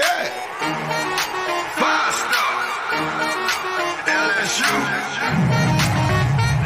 [0.00, 0.28] at?
[1.78, 2.06] Five.
[4.06, 4.70] LSU.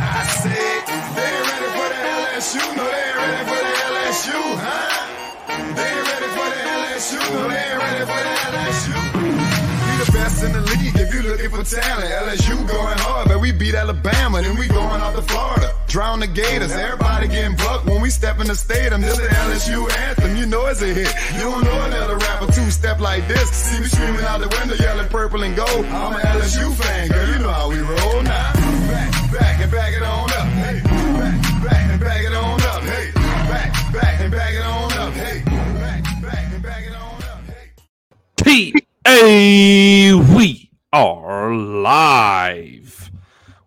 [0.03, 0.83] I said,
[1.17, 2.63] they ready for the LSU.
[2.77, 4.89] No, they ain't ready for the LSU, huh?
[5.77, 7.21] They ain't ready for the LSU.
[7.33, 9.20] No, they ain't ready for the LSU.
[10.31, 12.07] Best in the league if you looking for talent.
[12.07, 15.75] LSU going hard, but we beat Alabama, then we going out to Florida.
[15.89, 19.01] Drown the Gators, everybody getting bucked when we step in the stadium.
[19.01, 21.13] This the LSU anthem, you know it's a hit.
[21.35, 23.51] You don't know another rapper two step like this.
[23.51, 25.85] See me screaming out the window, yelling purple and gold.
[25.87, 28.53] I'm an LSU fan, girl, you know how we roll now.
[28.87, 30.47] Back, back and back it on up.
[30.63, 30.81] Hey,
[31.19, 32.83] back, back and back it on up.
[32.83, 35.13] Hey, back, back and back it on up.
[35.13, 37.41] Hey, back, back and back it on up.
[38.45, 38.73] Hey.
[38.73, 43.11] T A we are live.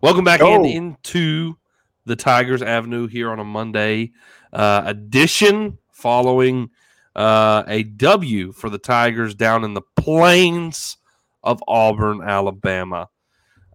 [0.00, 1.58] Welcome back in into
[2.06, 4.12] the Tigers Avenue here on a Monday
[4.54, 6.70] uh, edition following
[7.14, 10.96] uh, a W for the Tigers down in the plains
[11.42, 13.10] of Auburn, Alabama.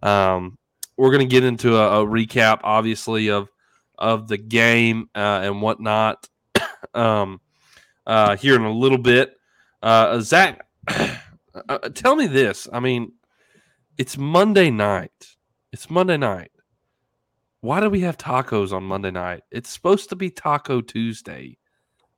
[0.02, 0.58] Um,
[0.96, 3.48] we're going to get into a, a recap, obviously, of
[3.96, 6.28] of the game uh, and whatnot
[6.94, 7.40] um,
[8.08, 9.36] uh, here in a little bit.
[9.80, 10.66] Uh, Zach,
[11.68, 12.68] uh, tell me this.
[12.72, 13.12] I mean,
[13.98, 15.36] it's Monday night.
[15.72, 16.50] It's Monday night.
[17.60, 19.42] Why do we have tacos on Monday night?
[19.50, 21.58] It's supposed to be Taco Tuesday.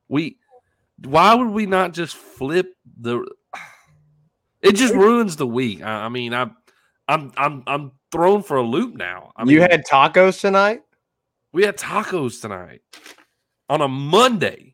[0.07, 0.37] We
[1.05, 3.25] why would we not just flip the
[4.61, 5.83] it just ruins the week.
[5.83, 6.49] I, I mean, I
[7.07, 9.31] I'm I'm I'm thrown for a loop now.
[9.35, 10.81] I mean, you had tacos tonight?
[11.53, 12.81] we had tacos tonight
[13.69, 14.72] on a Monday.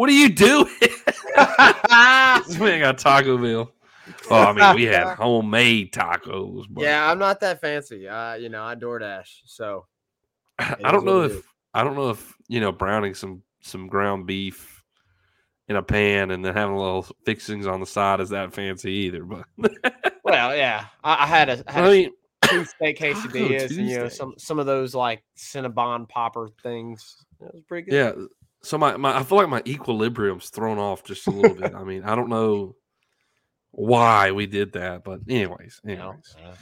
[0.00, 0.66] What are you doing?
[1.36, 3.70] man got Taco Bell.
[4.30, 6.64] Oh, I mean, we had homemade tacos.
[6.70, 8.08] But yeah, I'm not that fancy.
[8.08, 9.84] Uh, you know, I DoorDash, so
[10.58, 11.42] I don't know if is.
[11.74, 14.82] I don't know if you know browning some some ground beef
[15.68, 18.90] in a pan and then having a little fixings on the side is that fancy
[18.90, 19.22] either.
[19.22, 19.44] But
[20.24, 23.86] well, yeah, I, I had a, I had I a mean, steak Taco quesadillas, and
[23.86, 27.26] you know some some of those like Cinnabon popper things.
[27.38, 27.94] It was pretty good.
[27.94, 28.24] yeah.
[28.62, 31.74] So my, my I feel like my equilibrium's thrown off just a little bit.
[31.74, 32.76] I mean, I don't know
[33.70, 36.58] why we did that, but anyways, You know, anyways.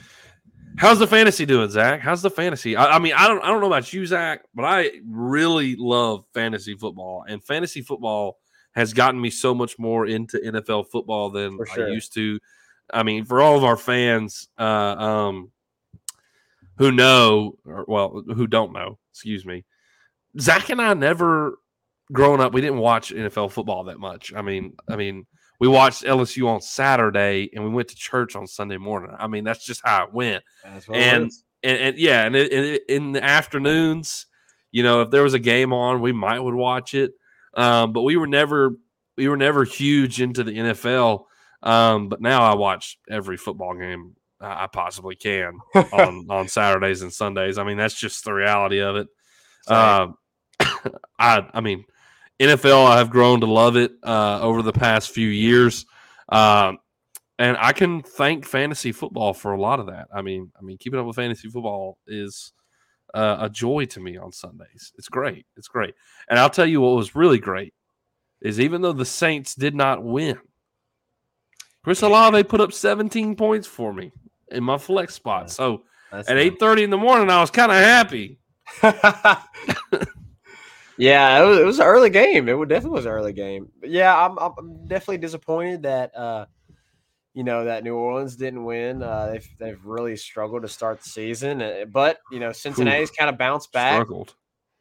[0.77, 1.99] How's the fantasy doing, Zach?
[1.99, 2.75] How's the fantasy?
[2.75, 6.25] I, I mean, I don't I don't know about you, Zach, but I really love
[6.33, 8.37] fantasy football, and fantasy football
[8.73, 11.87] has gotten me so much more into NFL football than sure.
[11.87, 12.39] I used to.
[12.91, 15.51] I mean, for all of our fans, uh, um,
[16.77, 19.65] who know, or well, who don't know, excuse me,
[20.39, 21.57] Zach and I never
[22.11, 24.33] growing up, we didn't watch NFL football that much.
[24.33, 25.25] I mean, I mean,
[25.59, 29.15] we watched LSU on Saturday and we went to church on Sunday morning.
[29.17, 31.31] I mean, that's just how it went it and,
[31.63, 34.25] and and yeah, and it, it, in the afternoons,
[34.71, 37.13] you know, if there was a game on, we might would watch it.
[37.53, 38.75] Um, but we were never
[39.17, 41.25] we were never huge into the NFL.
[41.61, 47.11] Um, but now I watch every football game I possibly can on on Saturdays and
[47.11, 47.57] Sundays.
[47.57, 49.07] I mean, that's just the reality of it.
[49.67, 50.15] Um,
[51.19, 51.83] I I mean,
[52.39, 52.85] NFL.
[52.87, 55.85] I have grown to love it uh, over the past few years,
[56.29, 56.77] um,
[57.37, 60.07] and I can thank fantasy football for a lot of that.
[60.13, 62.53] I mean, I mean, keeping up with fantasy football is
[63.13, 64.93] uh, a joy to me on Sundays.
[64.97, 65.45] It's great.
[65.57, 65.95] It's great,
[66.29, 67.73] and I'll tell you what was really great
[68.41, 70.39] is even though the Saints did not win,
[71.83, 74.11] Chris Olave put up 17 points for me
[74.51, 75.51] in my flex spot.
[75.51, 76.51] So That's at nice.
[76.51, 78.39] 8:30 in the morning, I was kind of happy.
[80.99, 82.47] yeah, it was, it was an early game.
[82.47, 83.71] It definitely was an early game.
[83.79, 86.45] But yeah, I'm, I'm definitely disappointed that uh,
[87.33, 89.01] you know that New Orleans didn't win.
[89.01, 93.29] Uh, they've they've really struggled to start the season, uh, but you know Cincinnati's kind
[93.29, 93.95] of bounced back.
[93.95, 94.35] Struggled.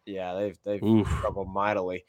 [0.07, 1.07] Yeah, they've they've Oof.
[1.19, 2.05] struggled mightily.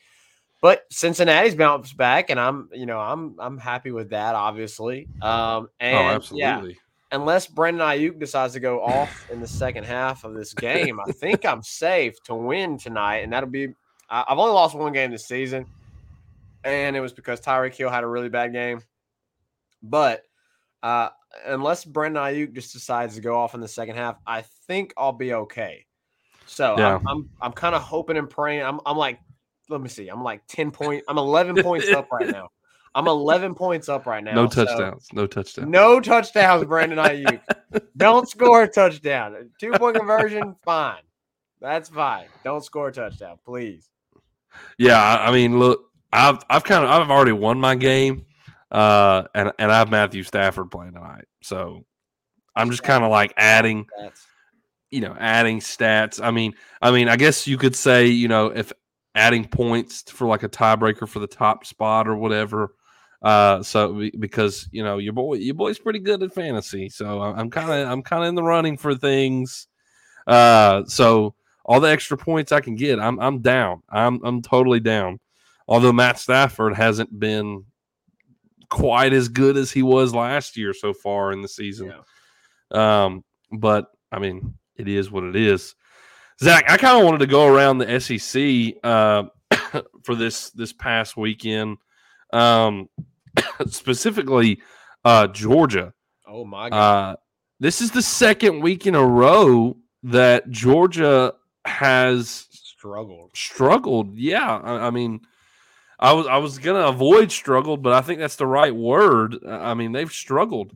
[0.61, 5.07] But Cincinnati's bounced back, and I'm you know I'm I'm happy with that, obviously.
[5.21, 6.77] Um, and oh, yeah, absolutely.
[7.11, 11.11] unless Brendan Aiyuk decides to go off in the second half of this game, I
[11.11, 13.69] think I'm safe to win tonight, and that'll be.
[14.09, 15.65] I- I've only lost one game this season,
[16.63, 18.81] and it was because Tyreek Hill had a really bad game.
[19.81, 20.23] But
[20.83, 21.09] uh,
[21.45, 25.11] unless Brendan Aiyuk just decides to go off in the second half, I think I'll
[25.13, 25.85] be okay.
[26.45, 26.95] So Yeah.
[26.95, 28.63] I'm I'm, I'm kind of hoping and praying.
[28.63, 29.19] I'm I'm like,
[29.69, 30.07] let me see.
[30.09, 31.03] I'm like ten point.
[31.07, 32.49] I'm 11 points up right now.
[32.95, 34.33] I'm 11 points up right now.
[34.33, 35.07] No so- touchdowns.
[35.13, 35.69] no touchdowns.
[35.69, 37.39] no touchdowns, Brandon Aiyuk.
[37.97, 39.51] Don't score a touchdown.
[39.59, 41.03] Two point conversion, fine.
[41.61, 42.25] That's fine.
[42.43, 43.87] Don't score a touchdown, please.
[44.77, 45.81] Yeah, I mean, look,
[46.11, 48.25] I've I've kind of I've already won my game,
[48.71, 51.85] uh, and and I have Matthew Stafford playing tonight, so
[52.55, 53.87] I'm just kind of like adding,
[54.91, 56.23] you know, adding stats.
[56.23, 58.71] I mean, I mean, I guess you could say, you know, if
[59.15, 62.73] adding points for like a tiebreaker for the top spot or whatever,
[63.21, 67.49] Uh, so because you know your boy, your boy's pretty good at fantasy, so I'm
[67.49, 69.67] kind of I'm kind of in the running for things.
[70.27, 71.35] Uh, so
[71.69, 73.83] all the extra points I can get, I'm I'm down.
[73.89, 75.19] I'm I'm totally down.
[75.67, 77.63] Although Matt Stafford hasn't been
[78.69, 81.93] quite as good as he was last year so far in the season.
[82.71, 85.75] Um, but I mean, it is what it is.
[86.41, 89.25] Zach, I kind of wanted to go around the SEC uh,
[90.03, 91.77] for this this past weekend,
[92.33, 92.89] um,
[93.67, 94.59] specifically
[95.05, 95.93] uh, Georgia.
[96.27, 97.11] Oh my god.
[97.11, 97.15] Uh,
[97.59, 101.33] this is the second week in a row that Georgia
[101.65, 103.31] has Struggled.
[103.35, 104.15] struggled.
[104.17, 105.21] Yeah, I, I mean,
[105.99, 109.35] I was I was gonna avoid struggled, but I think that's the right word.
[109.45, 110.71] I mean, they've struggled.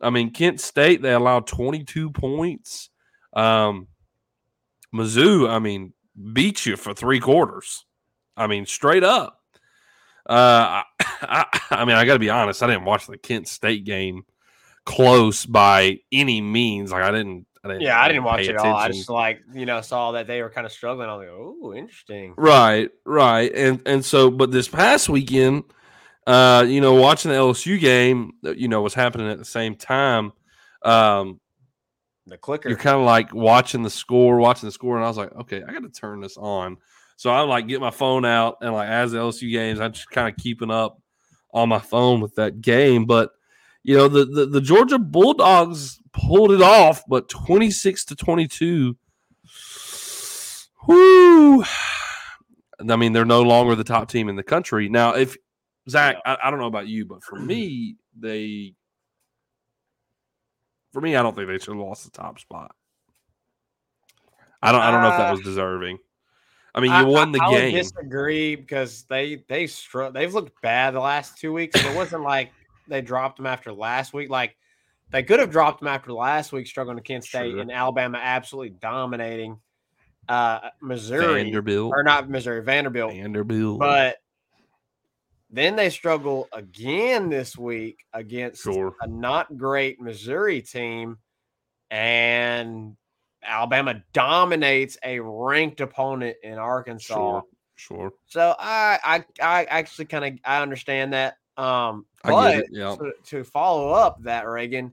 [0.00, 2.90] I mean, Kent State they allowed 22 points.
[3.34, 3.86] Um,
[4.94, 5.92] Mizzou, I mean,
[6.32, 7.84] beat you for three quarters.
[8.36, 9.40] I mean, straight up.
[10.28, 10.84] Uh, I,
[11.22, 12.62] I, I mean, I got to be honest.
[12.62, 14.24] I didn't watch the Kent State game
[14.84, 16.90] close by any means.
[16.90, 17.46] Like I didn't.
[17.64, 18.76] I didn't Yeah, I didn't watch it all.
[18.76, 21.08] I just like you know saw that they were kind of struggling.
[21.08, 22.34] I was like, oh, interesting.
[22.36, 23.52] Right, right.
[23.54, 25.64] And and so but this past weekend,
[26.26, 29.76] uh, you know, watching the LSU game, uh, you know, was happening at the same
[29.76, 30.32] time.
[30.84, 31.40] Um,
[32.26, 32.68] The clicker.
[32.68, 35.62] you're kind of like watching the score, watching the score, and I was like, okay,
[35.66, 36.76] I got to turn this on.
[37.16, 40.10] So I like get my phone out and like as the LSU games, I'm just
[40.10, 41.00] kind of keeping up
[41.52, 43.06] on my phone with that game.
[43.06, 43.30] But
[43.82, 48.96] you know, the, the the Georgia Bulldogs pulled it off, but 26 to 22.
[50.86, 51.64] Whoo!
[52.80, 55.14] I mean, they're no longer the top team in the country now.
[55.14, 55.36] If
[55.88, 58.74] Zach, I, I don't know about you, but for me, they
[60.92, 62.74] for me, I don't think they should have lost the top spot.
[64.62, 64.80] I don't.
[64.82, 65.98] I don't know if that Uh, was deserving.
[66.74, 67.74] I mean, you I- won the I, I game.
[67.74, 71.76] disagree because they they str- they've looked bad the last two weeks.
[71.76, 72.50] It wasn't like
[72.88, 74.28] they dropped them after last week.
[74.30, 74.56] Like
[75.14, 77.60] they could have dropped them after last week, struggling to Kent State Sure.
[77.60, 79.58] and Alabama absolutely dominating
[80.28, 81.92] uh Missouri Vanderbilt.
[81.94, 83.12] or not Missouri Vanderbilt.
[83.12, 83.78] Vanderbilt.
[83.78, 84.16] But
[85.50, 88.96] then they struggle again this week against sure.
[89.00, 91.18] a not great Missouri team,
[91.92, 92.96] and
[93.44, 97.14] Alabama dominates a ranked opponent in Arkansas.
[97.14, 97.42] Sure.
[97.76, 98.12] Sure.
[98.26, 101.36] So I I I actually kind of I understand that.
[101.56, 102.64] Um, but.
[102.72, 102.96] Yeah.
[102.96, 104.92] to, to follow up that Reagan,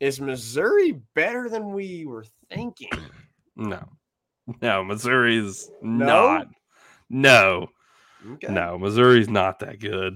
[0.00, 2.90] is Missouri better than we were thinking?
[3.56, 3.82] No.
[4.62, 4.84] No.
[4.84, 6.06] Missouri's No?
[6.06, 6.48] not.
[7.10, 7.66] No.
[8.32, 8.52] Okay.
[8.52, 8.78] No.
[8.78, 10.14] Missouri's not that good.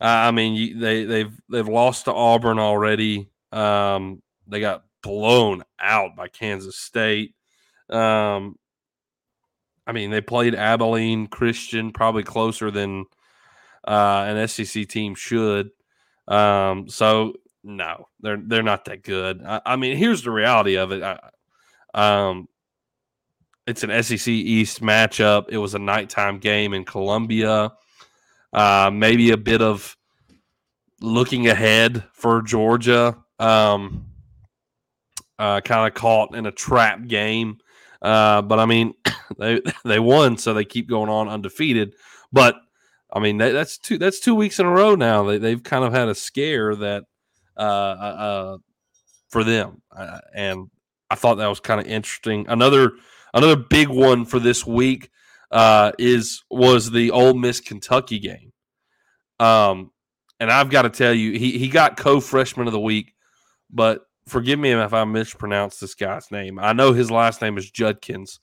[0.00, 3.30] Uh, I mean, you, they they've they've lost to Auburn already.
[3.52, 7.34] Um, they got blown out by Kansas State.
[7.90, 8.56] Um,
[9.86, 13.06] I mean, they played Abilene Christian probably closer than
[13.86, 15.70] uh, an SEC team should.
[16.28, 17.34] Um, so
[17.64, 19.42] no, they're they're not that good.
[19.44, 21.02] I, I mean, here's the reality of it.
[21.02, 21.18] I,
[21.94, 22.48] um,
[23.66, 25.46] it's an SEC East matchup.
[25.50, 27.72] It was a nighttime game in Columbia.
[28.52, 29.96] Uh, maybe a bit of
[31.00, 33.16] looking ahead for Georgia.
[33.38, 34.06] Um,
[35.38, 37.58] uh, kind of caught in a trap game.
[38.00, 38.94] Uh, but I mean,
[39.38, 41.94] they they won, so they keep going on undefeated.
[42.32, 42.56] But
[43.12, 45.24] I mean, that, that's two that's two weeks in a row now.
[45.24, 47.04] They they've kind of had a scare that
[47.58, 48.58] uh, uh,
[49.28, 50.70] for them, uh, and
[51.10, 52.46] I thought that was kind of interesting.
[52.48, 52.92] Another
[53.34, 55.10] another big one for this week
[55.50, 58.52] uh, is was the Ole Miss Kentucky game.
[59.40, 59.90] Um,
[60.40, 63.14] and I've got to tell you, he he got co freshman of the week,
[63.70, 66.58] but forgive me if I mispronounce this guy's name.
[66.58, 68.40] I know his last name is Judkins,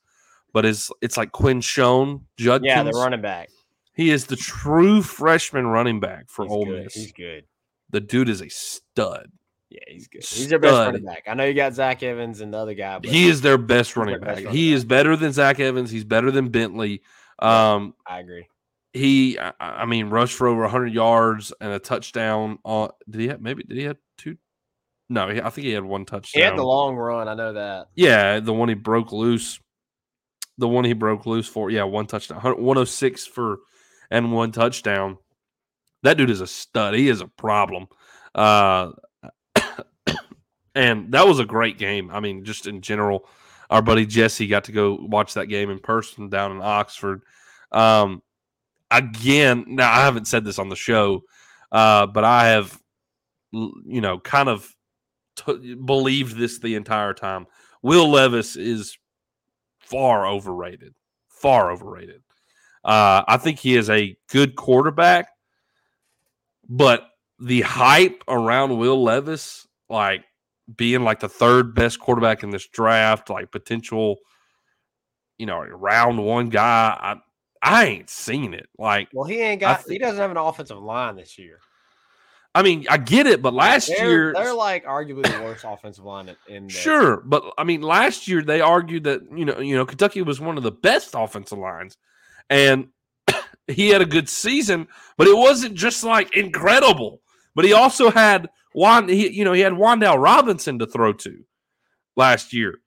[0.52, 2.68] but it's it's like Quinshon Judkins.
[2.68, 3.48] Yeah, the running back.
[3.94, 6.84] He is the true freshman running back for He's Ole good.
[6.84, 6.94] Miss.
[6.94, 7.44] He's good.
[7.90, 9.30] The dude is a stud.
[9.70, 10.22] Yeah, he's good.
[10.24, 10.86] He's their best Stud.
[10.86, 11.24] running back.
[11.26, 13.94] I know you got Zach Evans and the other guy, but He is their best
[13.94, 14.44] their running best back.
[14.44, 14.76] running He back.
[14.76, 15.90] is better than Zach Evans.
[15.90, 17.02] He's better than Bentley.
[17.40, 18.46] Um, I agree.
[18.92, 22.58] he, I, I mean, rushed for over 100 yards and a touchdown.
[22.64, 24.36] On did he have maybe did he have two?
[25.08, 26.40] No, he, I think he had one touchdown.
[26.40, 27.28] He had the long run.
[27.28, 27.88] I know that.
[27.94, 29.60] Yeah, the one he broke loose.
[30.58, 31.70] The one he broke loose for.
[31.70, 32.40] Yeah, one touchdown.
[32.40, 33.58] 106 for
[34.10, 35.18] and one touchdown.
[36.06, 36.94] That dude is a stud.
[36.94, 37.86] He is a problem.
[38.34, 38.92] Uh
[40.74, 42.10] and that was a great game.
[42.10, 43.28] I mean, just in general,
[43.70, 47.22] our buddy Jesse got to go watch that game in person down in Oxford.
[47.72, 48.22] Um
[48.90, 51.22] again, now I haven't said this on the show,
[51.72, 52.78] uh, but I have
[53.52, 54.74] you know, kind of
[55.36, 57.46] t- believed this the entire time.
[57.82, 58.98] Will Levis is
[59.80, 60.94] far overrated.
[61.28, 62.22] Far overrated.
[62.84, 65.28] Uh, I think he is a good quarterback,
[66.68, 67.08] but
[67.38, 70.24] the hype around Will Levis, like
[70.74, 74.16] being like the third best quarterback in this draft, like potential,
[75.38, 76.96] you know, round one guy.
[76.98, 77.16] I
[77.62, 78.68] I ain't seen it.
[78.78, 79.82] Like, Well, he ain't got.
[79.88, 81.58] he doesn't have an offensive line this year.
[82.54, 86.04] I mean, I get it, but last they're, year, they're like arguably the worst offensive
[86.04, 86.36] line in.
[86.48, 89.84] in the- sure, but I mean, last year they argued that you know, you know,
[89.84, 91.98] Kentucky was one of the best offensive lines,
[92.48, 92.88] and
[93.68, 97.20] he had a good season, but it wasn't just like incredible.
[97.54, 101.44] But he also had Wand, he, you know, he had Wan'Dale Robinson to throw to
[102.16, 102.80] last year,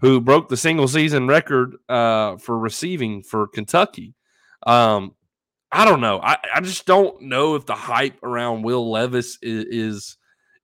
[0.00, 4.14] who broke the single season record uh, for receiving for Kentucky.
[4.66, 5.14] Um,
[5.70, 6.20] I don't know.
[6.22, 10.16] I, I just don't know if the hype around Will Levis is is,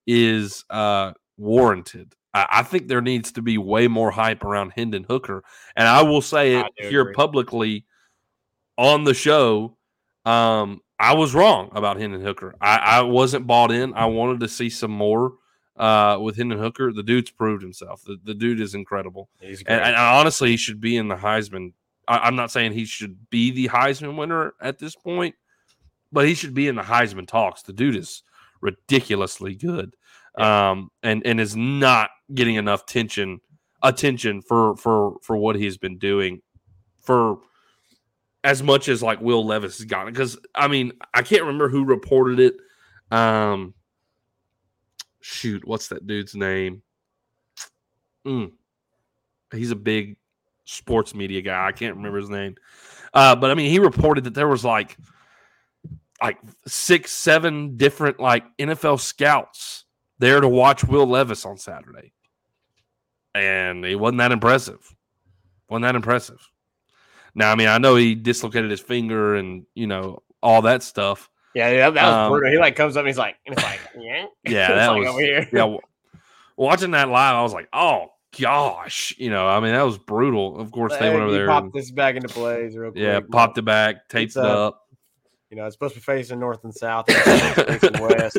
[0.07, 2.15] is uh, warranted.
[2.33, 5.45] I, I think there needs to be way more hype around Hendon Hooker,
[5.77, 7.15] and I will say I it here agree.
[7.15, 7.85] publicly
[8.77, 9.77] on the show.
[10.25, 12.55] Um, I was wrong about Hendon Hooker.
[12.61, 13.93] I, I wasn't bought in.
[13.95, 15.35] I wanted to see some more
[15.77, 16.93] uh, with Hendon Hooker.
[16.93, 18.05] The dude's proved himself.
[18.05, 19.29] The, the dude is incredible.
[19.41, 19.75] he's great.
[19.75, 21.73] And, and honestly, he should be in the Heisman.
[22.07, 25.35] I, I'm not saying he should be the Heisman winner at this point,
[26.13, 27.63] but he should be in the Heisman talks.
[27.63, 28.23] The dude is
[28.61, 29.97] ridiculously good,
[30.37, 33.41] um, and and is not getting enough tension
[33.83, 36.41] attention for for for what he's been doing
[37.03, 37.39] for
[38.45, 40.13] as much as like Will Levis has gotten.
[40.13, 42.55] Because I mean, I can't remember who reported it.
[43.17, 43.75] Um,
[45.21, 46.83] shoot, what's that dude's name?
[48.27, 48.53] Mm.
[49.53, 50.17] He's a big
[50.65, 51.67] sports media guy.
[51.67, 52.57] I can't remember his name.
[53.15, 54.97] Uh, but I mean, he reported that there was like
[56.23, 59.85] like six, seven different like NFL scouts
[60.19, 62.13] there to watch Will Levis on Saturday.
[63.35, 64.95] And it wasn't that impressive.
[65.69, 66.52] Wasn't that impressive.
[67.35, 71.31] Now, I mean, I know he dislocated his finger and you know all that stuff.
[71.55, 72.51] yeah, that was um, brutal.
[72.53, 75.09] He like comes up, and he's like, and it's like, yeah, Yeah, that like was
[75.09, 75.49] over here.
[75.53, 75.77] yeah.
[76.57, 78.09] Watching that live, I was like, oh
[78.39, 80.59] gosh, you know, I mean, that was brutal.
[80.61, 81.47] Of course, they went over he there.
[81.47, 83.03] Popped and- this back into plays real quick.
[83.03, 84.81] yeah, popped it back, taped it uh, up.
[85.51, 87.11] You know, it's supposed to be facing north and south.
[87.11, 88.39] Facing west.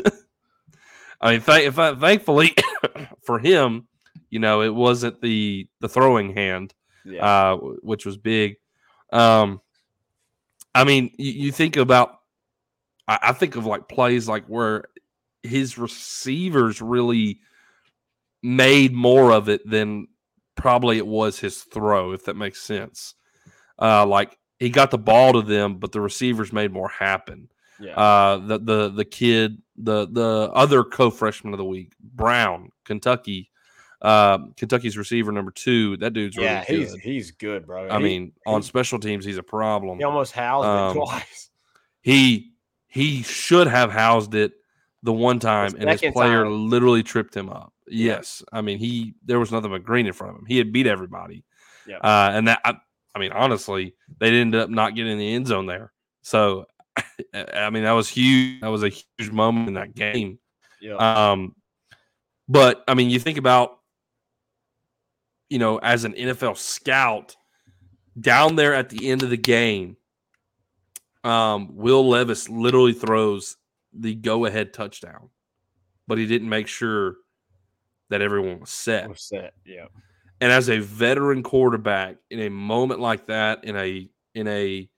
[1.20, 2.54] I mean, th- if I, thankfully
[3.24, 3.86] for him,
[4.30, 6.74] you know, it wasn't the the throwing hand,
[7.04, 8.56] Yeah, uh, which was big.
[9.14, 9.60] Um,
[10.74, 12.18] I mean, you, you think about,
[13.06, 14.84] I, I think of like plays like where
[15.42, 17.40] his receivers really
[18.42, 20.08] made more of it than
[20.56, 23.14] probably it was his throw, if that makes sense.
[23.80, 27.48] Uh, like he got the ball to them, but the receivers made more happen
[27.80, 27.94] yeah.
[27.94, 33.50] uh the the the kid the the other co-freshman of the week brown kentucky
[34.04, 37.00] uh kentucky's receiver number two that dude's really yeah, he's good.
[37.00, 37.88] he's good, bro.
[37.90, 39.98] i He- mean on special teams he's a problem.
[39.98, 41.50] He almost housed um, it twice.
[42.02, 42.52] he
[42.86, 44.52] he should have housed it
[45.02, 46.68] the one time and his player time.
[46.68, 47.72] literally tripped him up.
[47.88, 48.42] Yes.
[48.52, 50.46] I mean he there was nothing but green in front of him.
[50.46, 51.44] He had beat everybody.
[51.86, 51.96] Yeah.
[51.98, 52.74] uh and that I,
[53.14, 55.92] I mean honestly they ended up not getting in the end zone there.
[56.22, 56.66] So
[57.34, 58.60] i mean that was huge.
[58.60, 60.38] That was a huge moment in that game.
[60.80, 60.96] Yeah,
[61.32, 61.54] um,
[62.46, 63.78] but I mean, you think about,
[65.54, 67.36] you know, as an NFL scout
[68.20, 69.96] down there at the end of the game,
[71.22, 73.56] um, Will Levis literally throws
[73.92, 75.30] the go-ahead touchdown,
[76.08, 77.18] but he didn't make sure
[78.10, 79.08] that everyone was set.
[79.08, 79.54] was set.
[79.64, 79.86] Yeah,
[80.40, 84.90] And as a veteran quarterback in a moment like that, in a in a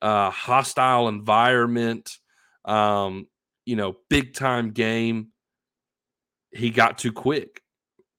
[0.00, 2.16] uh, hostile environment,
[2.64, 3.26] um,
[3.66, 5.32] you know, big time game,
[6.50, 7.60] he got too quick,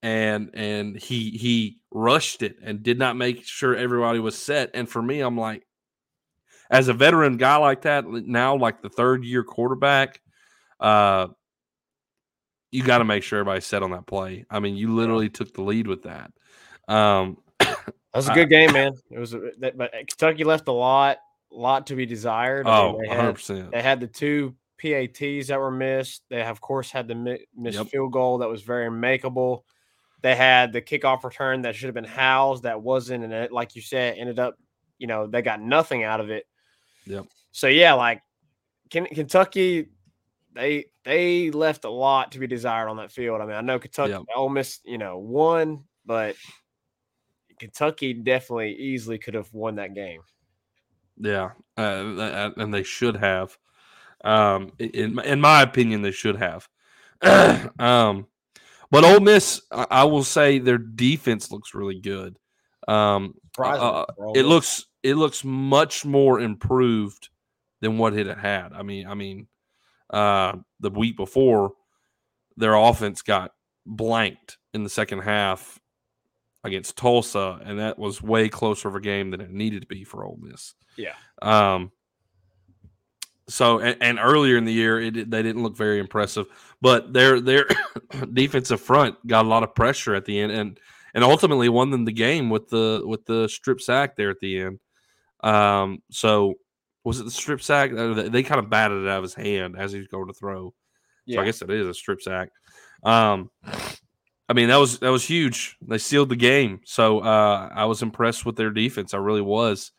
[0.02, 4.72] and and he he rushed it and did not make sure everybody was set.
[4.74, 5.66] And for me, I'm like,
[6.70, 10.22] as a veteran guy like that, now like the third year quarterback,
[10.80, 11.28] uh,
[12.72, 14.46] you got to make sure everybody's set on that play.
[14.50, 16.32] I mean, you literally took the lead with that.
[16.88, 17.78] Um, that
[18.14, 18.94] was a good game, man.
[19.12, 21.18] It was, a, that, but Kentucky left a lot,
[21.52, 22.68] lot to be desired.
[22.68, 23.72] I mean, oh, they 100 had, percent.
[23.72, 26.24] they had the two PATs that were missed.
[26.30, 27.88] They of course had the mi- missed Yep.
[27.88, 29.64] field goal that was very makeable.
[30.22, 33.76] They had the kickoff return that should have been housed that wasn't, and it, like
[33.76, 34.56] you said, ended up,
[34.98, 36.46] you know, they got nothing out of it.
[37.06, 37.26] Yep.
[37.52, 38.22] So yeah, like
[38.90, 39.90] Ken- Kentucky,
[40.54, 43.42] they they left a lot to be desired on that field.
[43.42, 44.24] I mean, I know Kentucky, Yep.
[44.36, 46.36] Ole Miss, you know, won, but
[47.60, 50.22] Kentucky definitely easily could have won that game.
[51.18, 53.58] Yeah, uh, and they should have.
[54.24, 56.68] Um, in in my opinion, they should have.
[57.80, 58.28] um,
[58.92, 62.38] but Ole Miss, I, I will say their defense looks really good.
[62.88, 64.06] Um, uh,
[64.36, 67.30] it looks it looks much more improved
[67.82, 68.74] than what it had had.
[68.74, 69.48] I mean, I mean,
[70.10, 71.74] uh, the week before,
[72.58, 73.52] their offense got
[73.86, 75.80] blanked in the second half
[76.64, 80.04] against Tulsa, and that was way closer of a game than it needed to be
[80.04, 80.74] for Ole Miss.
[80.98, 81.14] Yeah.
[81.42, 81.92] Um.
[83.50, 86.46] So and, and earlier in the year, it, they didn't look very impressive,
[86.82, 87.66] but their their
[88.34, 90.80] defensive front got a lot of pressure at the end, and
[91.14, 94.62] and ultimately won them the game with the with the strip sack there at the
[94.62, 94.80] end.
[95.42, 96.02] Um.
[96.12, 96.56] So
[97.04, 97.92] was it the strip sack?
[97.92, 100.28] Uh, They, they kind of batted it out of his hand as he was going
[100.28, 100.74] to throw.
[101.36, 102.50] So I guess it is a strip sack.
[103.04, 103.50] Um,
[104.50, 105.78] I mean that was that was huge.
[105.82, 106.82] They sealed the game.
[106.86, 109.14] So uh, I was impressed with their defense.
[109.14, 109.92] I really was.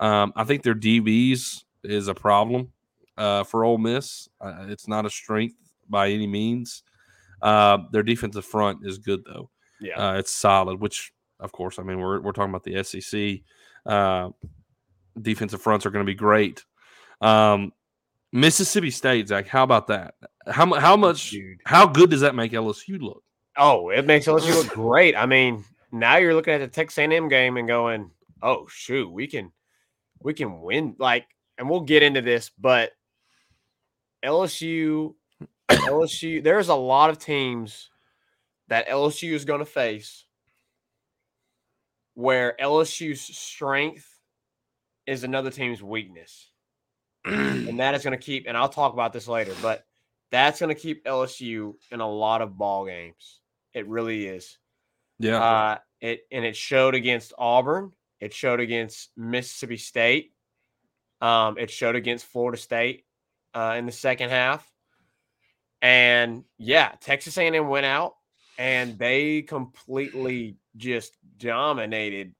[0.00, 2.72] Um, I think their DBs is a problem
[3.16, 4.28] uh, for Ole Miss.
[4.40, 5.56] Uh, it's not a strength
[5.88, 6.82] by any means.
[7.42, 9.50] Uh, their defensive front is good though.
[9.80, 9.96] Yeah.
[9.96, 10.80] Uh, it's solid.
[10.80, 13.40] Which, of course, I mean we're we're talking about the SEC.
[13.84, 14.30] Uh,
[15.20, 16.64] defensive fronts are going to be great.
[17.20, 17.72] Um,
[18.32, 19.46] Mississippi State, Zach.
[19.46, 20.14] How about that?
[20.48, 21.30] How how much?
[21.30, 21.60] Dude.
[21.64, 23.22] How good does that make LSU look?
[23.56, 25.16] Oh, it makes LSU look great.
[25.16, 28.10] I mean, now you're looking at the Texas A&M game and going,
[28.42, 29.52] "Oh shoot, we can,
[30.20, 31.26] we can win." Like,
[31.58, 32.90] and we'll get into this, but
[34.24, 35.14] LSU,
[35.68, 37.90] LSU, there's a lot of teams
[38.68, 40.24] that LSU is going to face
[42.14, 44.08] where LSU's strength
[45.06, 46.48] is another team's weakness,
[47.24, 48.46] and that is going to keep.
[48.46, 49.84] And I'll talk about this later, but
[50.30, 53.40] that's going to keep LSU in a lot of ball games.
[53.74, 54.58] It really is.
[55.18, 57.92] Yeah, Uh, it and it showed against Auburn.
[58.20, 60.32] It showed against Mississippi State.
[61.20, 63.03] Um, it showed against Florida State
[63.54, 64.68] uh, in the second half.
[65.82, 68.14] And yeah, Texas A&M went out
[68.58, 72.34] and they completely just dominated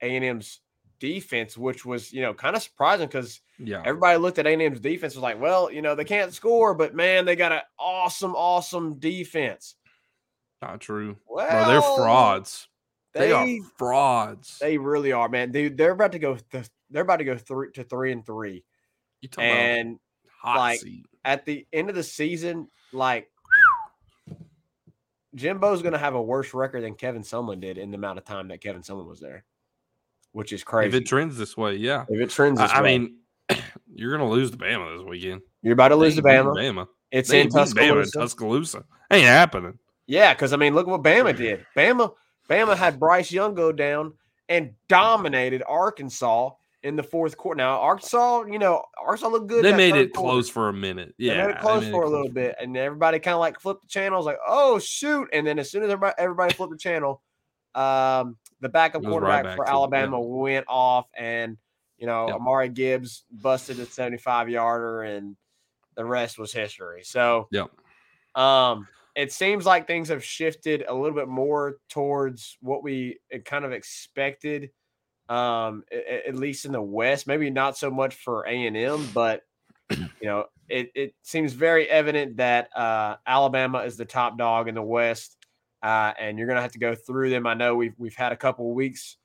[0.00, 0.60] A&M's
[1.00, 3.82] defense, which was you know kind of surprising because yeah.
[3.84, 7.24] everybody looked at A&M's defense was like, well, you know they can't score, but man,
[7.24, 9.74] they got an awesome, awesome defense.
[10.62, 11.16] Not true.
[11.28, 12.68] Well, Bro, they're frauds.
[13.14, 14.58] They, They are frauds.
[14.60, 15.50] They really are, man.
[15.50, 16.36] Dude, they're about to go.
[16.50, 18.64] Th- they're about to go three to three and three.
[19.20, 20.00] you talking And about
[20.38, 21.06] hot like, seat.
[21.24, 23.30] at the end of the season, like
[25.34, 28.24] Jimbo's going to have a worse record than Kevin Sumlin did in the amount of
[28.24, 29.44] time that Kevin Sumlin was there,
[30.32, 30.88] which is crazy.
[30.88, 32.04] If it trends this way, yeah.
[32.08, 33.16] If it trends, this I, I mean,
[33.94, 35.42] you're gonna lose to Bama this weekend.
[35.62, 36.56] you're about to lose to ain't Bama.
[36.56, 36.88] Bama.
[37.10, 38.18] It's They in beating Bama in Tuscaloosa.
[38.18, 38.84] Tuscaloosa.
[39.10, 39.78] Ain't happening.
[40.06, 41.66] Yeah, because I mean, look what Bama did.
[41.76, 42.12] Bama,
[42.48, 44.14] Bama had Bryce Young go down
[44.48, 46.50] and dominated Arkansas
[46.88, 47.58] in the fourth quarter.
[47.58, 49.62] Now, Arkansas, you know, Arkansas looked good.
[49.64, 50.32] they made it quarter.
[50.32, 51.14] close for a minute.
[51.18, 53.34] Yeah, They Yeah, made it close made for a close little bit, and everybody kind
[53.34, 54.16] of like flipped the channel.
[54.16, 57.22] I was like, "Oh shoot!" And then as soon as everybody, everybody flipped the channel,
[57.74, 59.76] um, the backup It was right quarterback back for to it, yeah.
[59.76, 61.58] Alabama went off, and
[61.98, 62.36] you know, Yep.
[62.36, 65.36] Amari Gibbs busted a seventy-five yarder, and
[65.94, 67.02] the rest was history.
[67.04, 67.70] So, Yep.
[68.34, 73.38] um, it seems like things have shifted a little bit more towards what we uh,
[73.38, 74.70] kind of expected.
[75.28, 78.76] Um, a- a- at least in the West, maybe not so much for A and
[78.76, 79.42] M, but
[79.90, 84.74] you know, it, it seems very evident that uh, Alabama is the top dog in
[84.74, 85.36] the West,
[85.82, 87.46] uh, and you're gonna have to go through them.
[87.46, 89.16] I know we've we've had a couple of weeks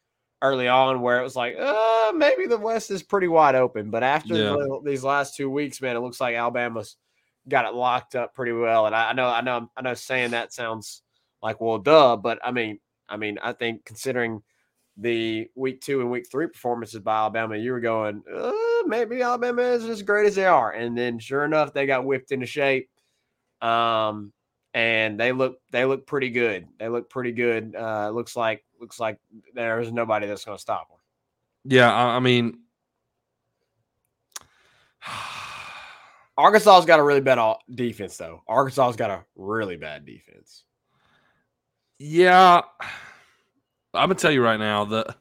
[0.42, 4.04] early on where it was like, uh, maybe the West is pretty wide open, but
[4.04, 4.50] after Yeah.
[4.50, 6.98] the- these last two weeks, man, it looks like Alabama's
[7.48, 8.86] got it locked up pretty well.
[8.86, 11.02] And I, I know, I know, I know, saying that sounds
[11.42, 14.44] like well, duh, but I mean, I mean, I think considering
[14.98, 18.52] the week two and week three performances by Alabama, you were going, uh,
[18.86, 20.72] maybe Alabama isn't as great as they are.
[20.72, 22.90] And then sure enough, they got whipped into shape.
[23.62, 24.34] Um,
[24.74, 26.68] and they look they look pretty good.
[26.80, 27.76] They look pretty good.
[27.76, 29.20] Uh, looks like looks like
[29.54, 30.98] there's nobody that's going to stop them.
[31.66, 32.60] Yeah, I, I mean,
[36.38, 38.42] Arkansas's got a really bad defense, though.
[38.48, 40.64] Arkansas's got a really bad defense.
[42.00, 42.62] yeah.
[43.94, 45.16] I'm gonna tell you right now that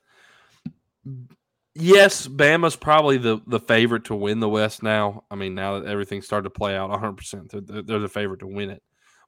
[1.75, 5.25] yes, Bama's probably the the favorite to win the West now.
[5.31, 8.41] I mean, now that everything's started to play out 100, percent they're, they're the favorite
[8.41, 8.83] to win it.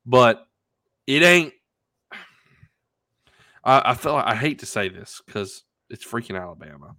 [0.06, 0.46] But
[1.06, 1.52] it ain't.
[3.64, 6.96] I, I feel like I hate to say this because it's freaking Alabama,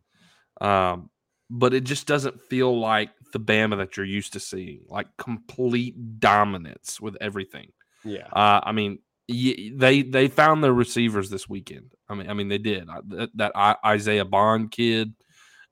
[0.61, 1.09] um,
[1.49, 6.19] but it just doesn't feel like the Bama that you're used to seeing, like complete
[6.19, 7.71] dominance with everything.
[8.03, 8.27] Yeah.
[8.31, 11.93] Uh, I mean, they they found their receivers this weekend.
[12.07, 15.13] I mean, I mean they did that, that Isaiah Bond kid,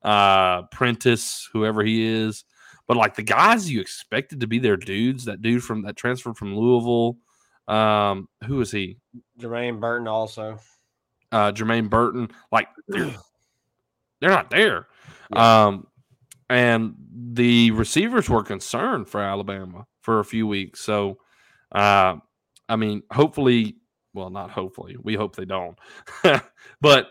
[0.02, 2.46] uh, Prentice, whoever he is.
[2.88, 6.38] But like the guys you expected to be their dudes, that dude from that transferred
[6.38, 7.18] from Louisville,
[7.68, 8.98] um, who is he?
[9.40, 10.60] Jermaine Burton also.
[11.32, 12.30] Uh, Jermaine Burton.
[12.52, 13.14] Like they're,
[14.20, 14.88] they're not there.
[15.34, 15.66] Yeah.
[15.66, 15.88] Um,
[16.50, 20.82] and the receivers were concerned for Alabama for a few weeks.
[20.82, 21.20] So,
[21.72, 22.18] uh,
[22.74, 23.76] I mean, hopefully,
[24.16, 25.78] well, not hopefully, we hope they don't,
[26.82, 27.08] but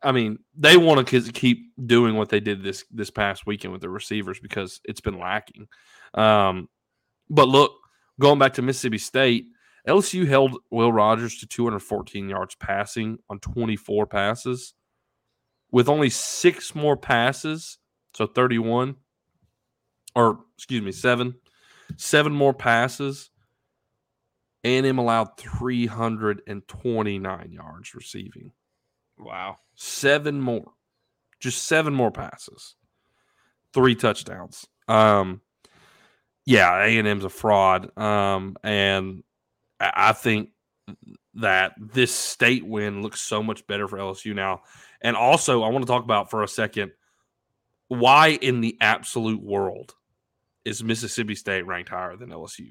[0.00, 3.82] I mean, they want to keep doing what they did this this past weekend with
[3.82, 5.66] the receivers because it's been lacking.
[6.14, 6.68] Um,
[7.28, 7.72] but look,
[8.20, 9.46] going back to Mississippi State,
[9.88, 14.74] LSU held Will Rogers to 214 yards passing on 24 passes,
[15.72, 17.78] with only six more passes,
[18.14, 18.94] so 31,
[20.14, 21.34] or excuse me, seven,
[21.96, 23.30] seven more passes.
[24.64, 28.52] A&M allowed 329 yards receiving.
[29.18, 29.58] Wow.
[29.74, 30.72] Seven more.
[31.40, 32.76] Just seven more passes.
[33.74, 34.66] Three touchdowns.
[34.88, 35.40] Um
[36.44, 37.96] yeah, A&M's a fraud.
[37.98, 39.22] Um and
[39.80, 40.50] I think
[41.34, 44.62] that this state win looks so much better for LSU now.
[45.00, 46.92] And also, I want to talk about for a second
[47.88, 49.94] why in the absolute world
[50.64, 52.70] is Mississippi State ranked higher than LSU?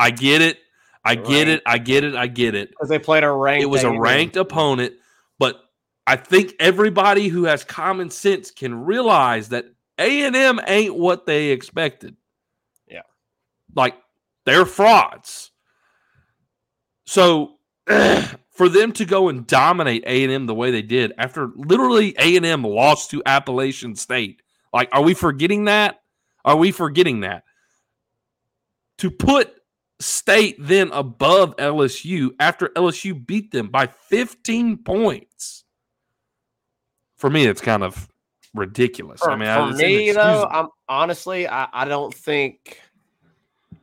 [0.00, 0.58] I get it.
[1.04, 1.62] I get it.
[1.66, 2.14] I get it.
[2.14, 2.70] I get it.
[2.70, 3.62] Because they played a ranked.
[3.62, 4.94] It was a ranked opponent,
[5.38, 5.62] but
[6.06, 9.66] I think everybody who has common sense can realize that
[9.98, 12.16] A and M ain't what they expected.
[12.88, 13.02] Yeah,
[13.74, 13.94] like
[14.46, 15.50] they're frauds.
[17.04, 21.50] So for them to go and dominate A and M the way they did after
[21.56, 24.40] literally A and M lost to Appalachian State,
[24.72, 26.00] like, are we forgetting that?
[26.44, 27.44] Are we forgetting that?
[28.98, 29.59] To put
[30.00, 35.64] State then above LSU after LSU beat them by 15 points.
[37.16, 38.08] For me, it's kind of
[38.54, 39.20] ridiculous.
[39.20, 42.80] For, I mean, for me though, I'm honestly, I, I don't think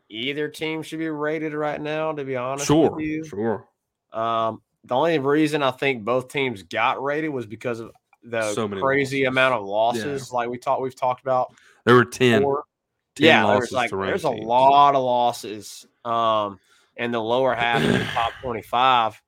[0.10, 2.14] either team should be rated right now.
[2.14, 3.24] To be honest, sure, you.
[3.24, 3.68] sure.
[4.12, 7.92] Um, the only reason I think both teams got rated was because of
[8.24, 9.28] the So crazy losses.
[9.28, 11.54] amount of losses, like we talked, we've talked about.
[11.86, 12.42] There were 10.
[12.42, 12.56] 10
[13.18, 15.86] yeah, there's like there's a lot of losses.
[16.08, 16.60] Um,
[16.96, 19.22] in the lower half of the top 25,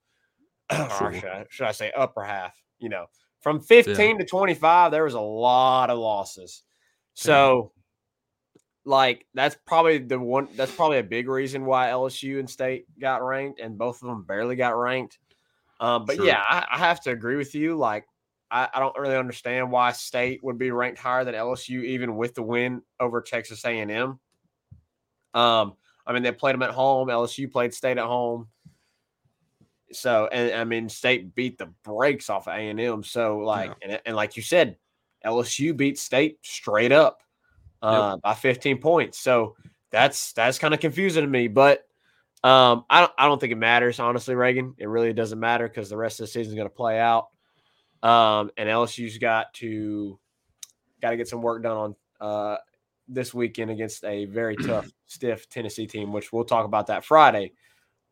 [0.72, 2.56] or should I, should I say upper half?
[2.80, 3.06] You know,
[3.42, 6.63] from 15 to 25, there was a lot of losses.
[7.13, 7.74] So,
[8.86, 10.48] like, that's probably the one.
[10.56, 14.24] That's probably a big reason why LSU and State got ranked, and both of them
[14.24, 15.20] barely got ranked.
[15.80, 16.26] Um, but Sure.
[16.26, 17.76] yeah, I, I have to agree with you.
[17.76, 18.06] Like,
[18.52, 22.36] I, I don't really understand why State would be ranked higher than LSU, even with
[22.36, 24.20] the win over Texas A&M.
[25.34, 25.74] Um,
[26.10, 27.08] I mean, they played them at home.
[27.08, 28.48] LSU played State at home.
[29.91, 33.04] So, and I mean, State beat the brakes off of A&M.
[33.04, 34.76] So, like, and, and like you said,
[35.24, 37.22] LSU beat State straight up
[37.84, 39.19] uh, by 15 points.
[39.19, 39.56] So
[39.91, 41.48] that's that's kind of confusing to me.
[41.48, 41.86] But
[42.43, 44.74] um, I don't I don't think it matters honestly, Reagan.
[44.80, 47.28] It really doesn't matter because the rest of the season is going to play out.
[48.02, 50.19] Um, and LSU's got to
[51.02, 52.58] got to get some work done on uh,
[53.10, 57.52] this weekend against a very tough, stiff Tennessee team, which we'll talk about that Friday.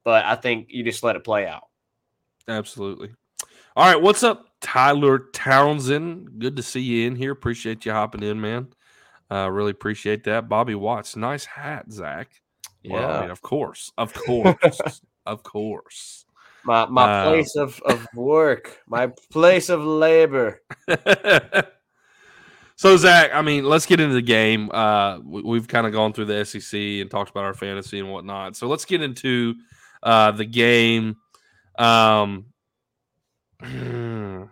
[0.03, 1.63] But I think you just let it play out.
[2.47, 3.11] Absolutely.
[3.75, 4.01] All right.
[4.01, 6.39] What's up, Tyler Townsend?
[6.39, 7.31] Good to see you in here.
[7.31, 8.69] Appreciate you hopping in, man.
[9.29, 10.47] Uh, really appreciate that.
[10.49, 12.29] Bobby Watts, nice hat, Zach.
[12.85, 14.79] Well, I mean, of course, of course,
[15.25, 16.25] of course.
[16.63, 20.61] my my Uh, place of, of work, my place of labor.
[22.77, 24.71] so Zach, I mean, let's get into the game.
[24.71, 28.09] Uh, we, we've kind of gone through the SEC and talked about our fantasy and
[28.09, 28.55] whatnot.
[28.55, 29.55] So let's get into
[30.01, 31.17] uh, the game.
[31.77, 32.45] Um,
[33.61, 34.51] man,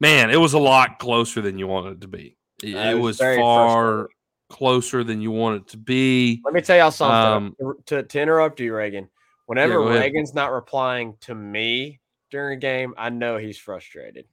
[0.00, 2.36] it was a lot closer than you wanted it to be.
[2.62, 4.08] It, it was far
[4.48, 6.40] closer than you wanted it to be.
[6.44, 9.08] Let me tell y'all something Um, to, to, interrupt you, Reagan.
[9.46, 10.02] Whenever ahead.
[10.02, 12.00] Reagan's not replying to me
[12.30, 14.24] during a game, I know he's frustrated.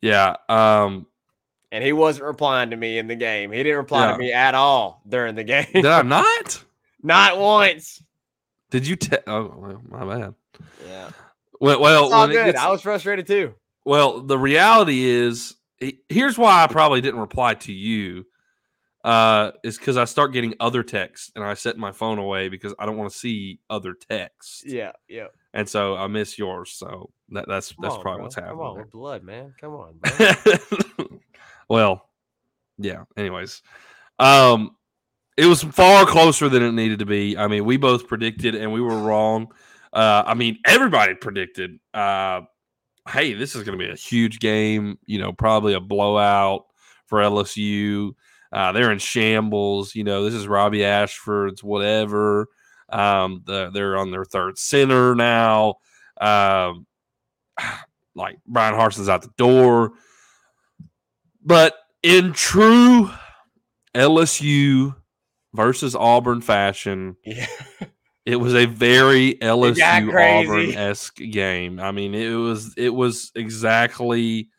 [0.00, 0.36] Yeah.
[0.48, 1.06] Um,
[1.72, 3.52] And he wasn't replying to me in the game.
[3.52, 4.12] He didn't reply Yeah.
[4.12, 5.66] to me at all during the game.
[5.72, 6.64] did I not?
[7.02, 8.02] not once.
[8.70, 8.96] Did you?
[8.96, 10.34] Te- oh, well, my bad.
[10.86, 11.10] Yeah.
[11.60, 12.46] Well, well, all good.
[12.46, 13.54] gets- I was frustrated too.
[13.84, 15.54] Well, the reality is,
[16.08, 18.26] here's why I probably didn't reply to you.
[19.04, 22.74] Uh, is because I start getting other texts and I set my phone away because
[22.78, 25.28] I don't want to see other texts, Yeah, yeah.
[25.54, 26.72] and so I miss yours.
[26.72, 28.24] So that, that's Come that's on, probably bro.
[28.24, 28.90] what's Come on, happening.
[28.92, 29.54] blood, man.
[29.60, 31.20] Come on,
[31.68, 32.08] well,
[32.78, 33.04] yeah.
[33.16, 33.62] Anyways,
[34.18, 34.76] um,
[35.36, 37.36] it was far closer than it needed to be.
[37.36, 39.52] I mean, we both predicted and we were wrong.
[39.92, 41.78] Uh, I mean, everybody predicted.
[41.94, 42.42] Uh,
[43.08, 44.98] hey, this is going to be a huge game.
[45.06, 46.66] You know, probably a blowout
[47.06, 48.12] for LSU.
[48.52, 49.94] Uh, they're in shambles.
[49.94, 52.48] You know, this is Robby Ashford's whatever.
[52.88, 55.76] Um, the, they're on their third center now.
[56.20, 56.86] Um,
[58.14, 59.92] like Bryan Harsin's out the door.
[61.44, 63.10] But in true
[63.94, 64.94] LSU
[65.54, 67.16] versus Auburn fashion.
[67.24, 67.46] Yeah.
[68.26, 69.78] It was a very LSU.
[70.44, 71.80] Auburn esque game.
[71.80, 74.50] I mean, it was it was exactly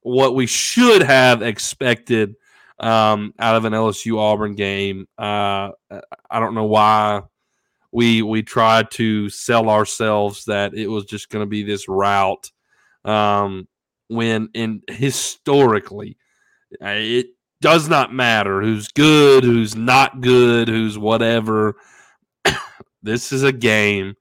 [0.00, 2.34] what we should have expected
[2.78, 5.08] um, out of an LSU Auburn game.
[5.16, 5.70] Uh,
[6.30, 7.22] I don't know why
[7.96, 12.52] we we tried to sell ourselves that it was just going to be this route
[13.06, 13.66] um,
[14.08, 16.18] when in historically
[16.82, 17.28] uh, it
[17.62, 21.76] does not matter who's good, who's not good, who's whatever.
[23.02, 24.14] this is a game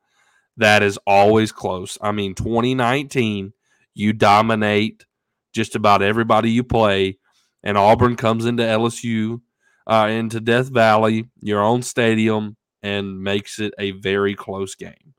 [0.56, 1.98] that is always close.
[2.00, 3.52] I mean, 2019,
[3.94, 5.06] you dominate
[5.54, 7.18] just about everybody you play,
[7.62, 9.42] and Auburn comes into LSU,
[9.86, 15.15] uh, into Death Valley, your own stadium, and makes it a very close game.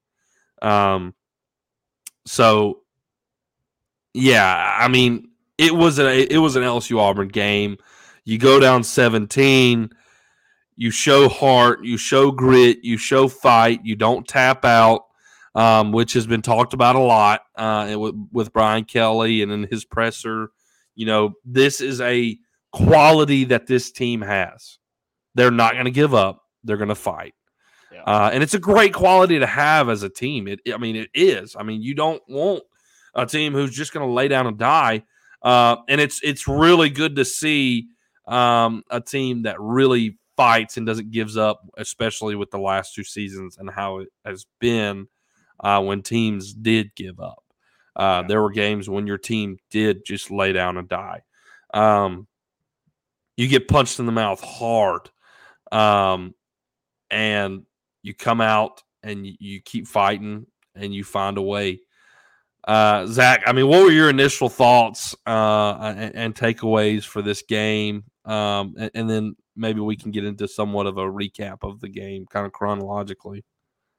[0.62, 1.14] Um,
[2.24, 2.82] so
[4.14, 7.76] yeah, I mean, it was a it was an LSU Auburn game.
[8.24, 9.90] You go down 17,
[10.76, 15.02] you show heart, you show grit, you show fight, you don't tap out,
[15.54, 19.68] um, which has been talked about a lot uh, with, with Brian Kelly and in
[19.70, 20.50] his presser.
[20.96, 22.36] You know, this is a
[22.72, 24.78] quality that this team has.
[25.34, 26.42] They're not going to give up.
[26.64, 27.34] They're going to fight.
[27.96, 28.02] Yeah.
[28.02, 30.48] Uh, and it's a great quality to have as a team.
[30.48, 31.56] It, I mean, it is.
[31.58, 32.62] I mean, you don't want
[33.14, 35.04] a team who's just going to lay down and die.
[35.42, 37.88] Uh, and it's it's really good to see
[38.26, 43.04] um, a team that really fights and doesn't gives up, especially with the last two
[43.04, 45.06] seasons and how it has been
[45.60, 47.42] uh, when teams did give up.
[47.94, 48.28] Uh, Yeah.
[48.28, 51.22] There were games when your team did just lay down and die.
[51.72, 52.26] Um,
[53.36, 55.10] you get punched in the mouth hard,
[55.70, 56.34] um,
[57.10, 57.64] and
[58.06, 61.80] you come out and you, keep fighting and you find a way.
[62.66, 67.42] Uh, Zach, I mean, what were your initial thoughts uh, and, and takeaways for this
[67.42, 68.04] game?
[68.24, 71.88] Um, and, and then maybe we can get into somewhat of a recap of the
[71.88, 73.44] game, kind of chronologically.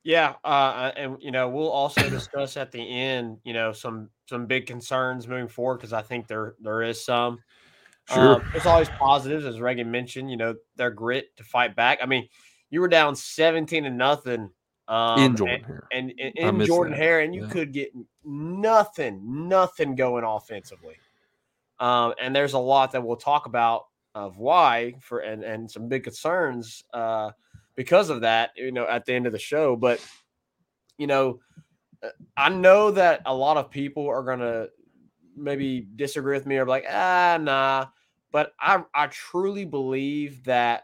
[0.04, 4.46] Yeah, uh, and you know we'll also discuss at the end, you know, some some
[4.46, 7.40] big concerns moving forward because I think there there is some.
[8.14, 8.36] Sure.
[8.36, 10.32] Um, there's always positives, as Reagan mentioned.
[10.32, 12.00] You know, their grit to fight back.
[12.02, 12.28] I mean,
[12.70, 14.50] you were down 17 to nothing
[14.88, 15.84] um, in Jordan and, here.
[15.92, 17.00] and, and I in Jordan that.
[17.00, 17.50] Hare, and you Yeah.
[17.50, 17.92] could get
[18.24, 20.96] nothing, nothing going offensively.
[21.80, 25.88] Um, and there's a lot that we'll talk about of why for and and some
[25.88, 27.32] big concerns uh,
[27.76, 28.52] because of that.
[28.56, 30.04] You know, at the end of the show, but
[30.98, 31.40] you know,
[32.02, 34.68] uh, I know that a lot of people are gonna
[35.36, 37.86] maybe disagree with me or be like, ah, nah.
[38.32, 40.84] But I I truly believe that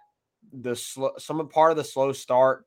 [0.53, 2.65] the slow, some part of the slow start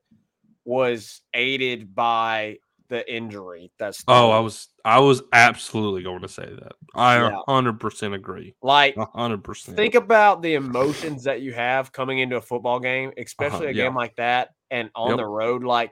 [0.65, 2.57] was aided by
[2.89, 3.71] the injury.
[3.79, 6.73] That's Oh, I was I was absolutely going to say that.
[6.95, 7.39] I Yeah.
[7.47, 8.55] hundred percent agree.
[8.61, 9.75] like hundred percent.
[9.77, 13.77] think about the emotions that you have coming into a football game, especially a Uh-huh,
[13.77, 13.83] yeah.
[13.85, 15.17] game like that, and on Yep.
[15.17, 15.63] the road.
[15.63, 15.91] Like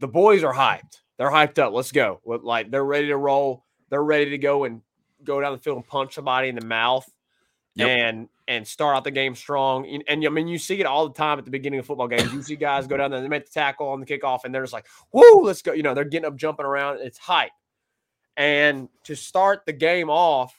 [0.00, 1.00] the boys are hyped.
[1.18, 1.72] They're hyped up.
[1.72, 2.20] Let's go.
[2.24, 3.64] Like they're ready to roll.
[3.90, 4.82] They're ready to go and
[5.24, 7.06] go down the field and punch somebody in the mouth
[7.78, 7.88] Yep.
[7.88, 9.86] and and start out the game strong.
[9.86, 12.08] And, and I mean, you see it all the time at the beginning of football
[12.08, 12.32] games.
[12.32, 14.62] You see guys go down there, they make the tackle on the kickoff, and they're
[14.62, 17.00] just like, "Whoa, let's go!" You know, they're getting up, jumping around.
[17.00, 17.50] It's hype.
[18.36, 20.58] And to start the game off,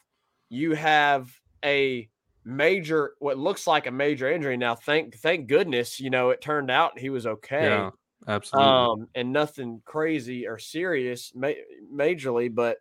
[0.49, 1.31] you have
[1.63, 2.09] a
[2.43, 4.57] major, what looks like a major injury.
[4.57, 7.89] Now, thank thank goodness, you know, it turned out he was okay Yeah,
[8.27, 8.71] absolutely.
[8.71, 11.51] um, and nothing crazy or serious ma-
[11.93, 12.77] majorly, but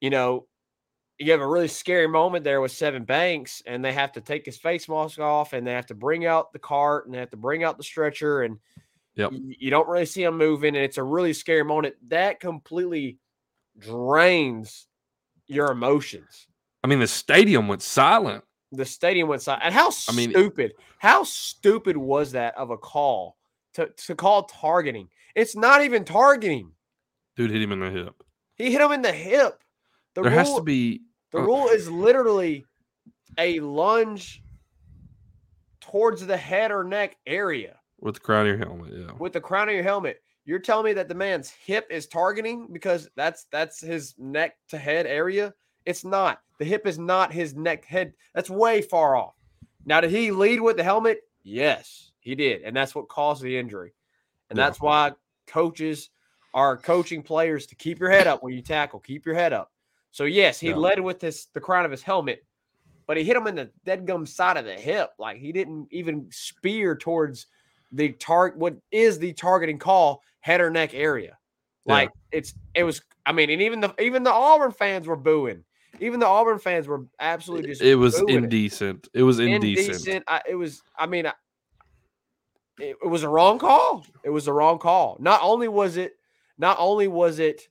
[0.00, 0.46] you know,
[1.18, 4.44] you have a really scary moment there with Sevyn Banks, and they have to take
[4.44, 7.30] his face mask off, and they have to bring out the cart, and they have
[7.30, 8.58] to bring out the stretcher, and
[9.14, 9.32] Yep.
[9.32, 11.94] you don't really see him moving, and it's a really scary moment.
[12.08, 13.18] That completely
[13.78, 14.86] drains
[15.46, 16.46] your emotions.
[16.84, 18.44] I mean, the stadium went silent.
[18.72, 19.64] The stadium went silent.
[19.64, 23.38] And how I mean- stupid, how stupid was that of a call
[23.74, 25.08] to, to call targeting?
[25.34, 26.72] It's not even targeting.
[27.36, 28.22] Dude hit him in the hip.
[28.56, 29.62] He hit him in the hip.
[30.16, 31.02] The there rule, has to be.
[31.30, 32.64] the rule is literally
[33.38, 34.42] a lunge
[35.80, 38.92] towards the head or neck area with the crown of your helmet.
[38.92, 39.12] Yeah.
[39.18, 40.20] with the crown of your helmet.
[40.44, 44.78] You're telling me that the man's hip is targeting because that's that's his neck to
[44.78, 45.52] head area?
[45.84, 46.40] It's not.
[46.58, 48.12] The hip is not his neck head.
[48.34, 49.34] That's way far off.
[49.84, 51.20] Now, did he lead with the helmet?
[51.44, 53.92] Yes, he did, and that's what caused the injury.
[54.50, 54.64] And Yeah.
[54.66, 55.12] that's why
[55.46, 56.10] coaches
[56.54, 58.98] are coaching players to keep your head up when you tackle.
[59.00, 59.70] Keep your head up.
[60.16, 60.76] So yes, he Yeah.
[60.76, 62.42] led with his the crown of his helmet,
[63.06, 65.10] but he hit him in the dead gum side of the hip.
[65.18, 67.48] Like he didn't even spear towards
[67.92, 68.58] the target.
[68.58, 70.22] What is the targeting call?
[70.40, 71.36] Head or neck area.
[71.84, 71.92] Yeah.
[71.92, 73.02] Like it's it was.
[73.26, 75.64] I mean, and even the even the Auburn fans were booing.
[76.00, 77.82] Even the Auburn fans were absolutely just.
[77.82, 78.44] It was booing it.
[78.44, 79.08] indecent.
[79.12, 79.86] It was indecent.
[79.86, 80.24] Indecent.
[80.28, 80.80] I, it was.
[80.98, 81.34] I mean, I,
[82.78, 84.06] it, it was a wrong call.
[84.24, 85.18] It was a wrong call.
[85.20, 86.14] Not only was it
[86.56, 87.68] not only was it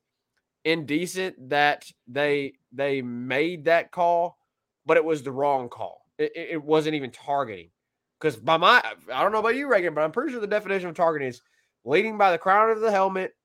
[0.65, 4.37] indecent that they they made that call,
[4.85, 6.01] but it was the wrong call.
[6.17, 7.69] It, it, wasn't even targeting.
[8.19, 8.81] Because by my
[9.13, 11.41] I don't know about you, Reagan, but I'm pretty sure the definition of targeting is
[11.85, 13.35] leading by the crown of the helmet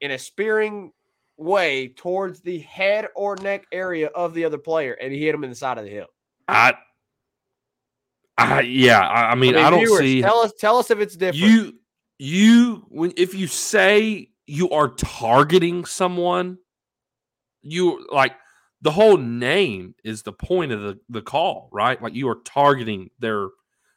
[0.00, 0.92] in a spearing
[1.36, 5.44] way towards the head or neck area of the other player, and he hit him
[5.44, 6.08] in the side of the hip.
[6.46, 6.74] I,
[8.38, 9.00] I yeah.
[9.00, 11.44] I, I mean, I, don't viewers, see Tell us, tell us if it's different.
[11.44, 11.74] you.
[12.20, 16.58] You when if you say you are targeting someone,
[17.60, 18.34] you like
[18.80, 22.00] the whole name is the point of the the call, right?
[22.02, 23.48] Like you are targeting their,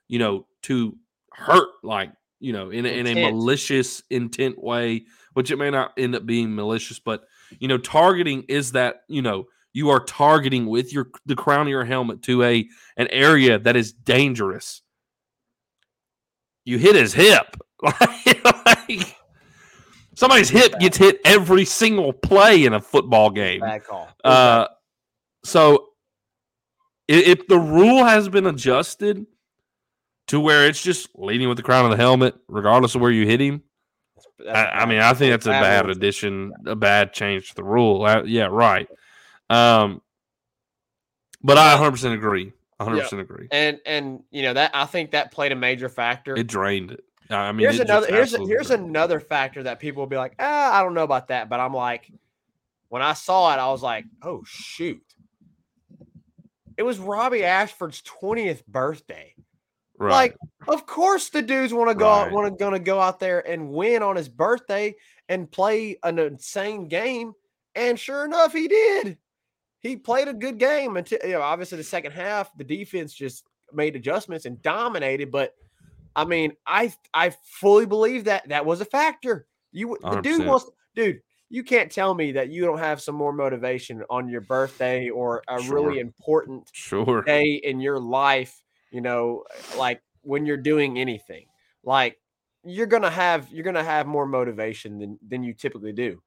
[0.08, 0.98] you know, to
[1.34, 5.94] hurt, like you know, in a, in a malicious intent way, which it may not
[5.98, 7.24] end up being malicious, but
[7.60, 11.70] you know, targeting is that you know you are targeting with your the crown of
[11.70, 14.82] your helmet to a an area that is dangerous.
[16.66, 19.16] You hit his hip, like
[20.22, 23.60] somebody's hip gets hit every single play in a football game.
[23.62, 24.08] bad call.
[24.24, 24.68] Uh,
[25.44, 25.88] so
[27.10, 29.26] i- if the rule has been adjusted
[30.28, 33.26] to where it's just leading with the crown of the helmet, regardless of where you
[33.26, 33.64] hit him,
[34.48, 37.64] I, I, I mean, I think that's a bad addition, a bad change to the
[37.64, 38.04] rule.
[38.06, 38.88] Uh, yeah, right.
[39.50, 40.02] Um,
[41.44, 42.54] but I 100 percent agree.
[42.78, 43.48] 100 percent agree.
[43.52, 46.36] and and you know that I think that played a major factor.
[46.36, 47.04] It drained it.
[47.38, 50.84] I mean, here's another here's here's another factor that people will be like, ah, I
[50.84, 52.12] don't know about that, but I'm like,
[52.90, 55.04] when I saw it, I was like, oh shoot,
[56.78, 59.36] it was Robby Ashford's 20th birthday.
[59.98, 60.10] right.
[60.10, 60.36] Like,
[60.68, 62.32] of course the dudes want to go Right.
[62.32, 64.96] want to gonna go out there and win on his birthday
[65.30, 67.34] and play an insane game.
[67.76, 69.18] And sure enough, he did.
[69.80, 73.46] He played a good game until you know, obviously the second half, the defense just
[73.74, 75.32] made adjustments and dominated.
[75.32, 75.54] But
[76.16, 79.48] I mean, I I fully believe that that was a factor.
[79.72, 80.46] You the dude 100%.
[80.46, 81.22] wants dude.
[81.50, 85.44] You can't tell me that you don't have some more motivation on your birthday or
[85.50, 87.24] a really important sure.
[87.24, 89.44] day in your life, you know,
[89.78, 91.46] like when you're doing anything.
[91.84, 92.18] Like
[92.64, 96.22] you're gonna have you're gonna have more motivation than than you typically do.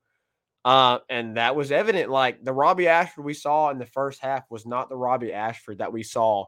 [0.64, 2.10] Uh, and that was evident.
[2.10, 5.78] Like the Robby Ashford we saw in the first half was not the Robby Ashford
[5.78, 6.46] that we saw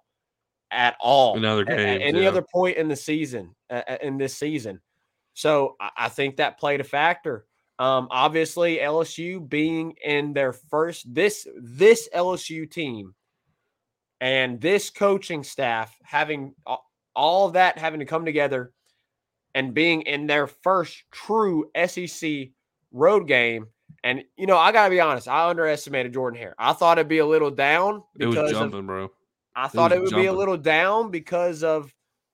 [0.71, 2.29] at all In other at- at any yeah.
[2.29, 4.81] other point in the season uh, in this season.
[5.35, 7.47] So I, I think that played a factor.
[7.79, 13.15] Um, obviously, LSU being in their first this this LSU team
[14.21, 16.55] and this coaching staff having
[17.15, 18.73] all of that having to come together
[19.55, 22.49] and being in their first true SEC
[22.93, 23.67] road game.
[24.03, 26.55] And you know, I gotta be honest, I underestimated Jordan Hare.
[26.59, 29.11] I thought it'd be a little down It was because of jumping, bro.
[29.57, 31.93] I thought it would be a little down because of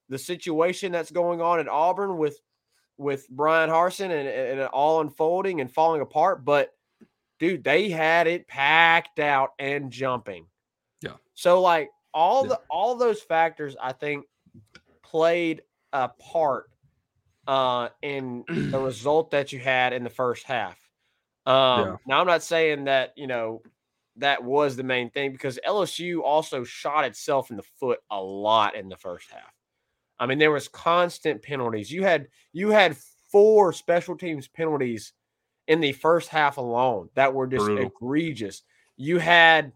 [0.09, 2.39] the situation that's going on at Auburn with
[2.99, 6.45] with Bryan Harsin and, and it all unfolding and falling apart.
[6.45, 6.73] But
[7.39, 10.47] dude, they had it packed out and jumping.
[11.01, 11.17] Yeah.
[11.35, 12.49] So like all Yeah.
[12.51, 14.27] the all those factors, I think,
[15.03, 16.67] played a part
[17.47, 20.79] uh in the result that you had in the first half.
[21.47, 21.97] Um Yeah.
[22.07, 23.63] now I'm not saying that, you know,
[24.23, 28.75] that was the main thing because LSU also shot itself in the foot a lot
[28.75, 29.53] in the first half.
[30.19, 31.91] I mean, there was constant penalties.
[31.91, 32.97] You had you had
[33.31, 35.13] four special teams penalties
[35.67, 37.87] in the first half alone that were just Brutal.
[37.87, 38.63] egregious.
[38.97, 39.73] You had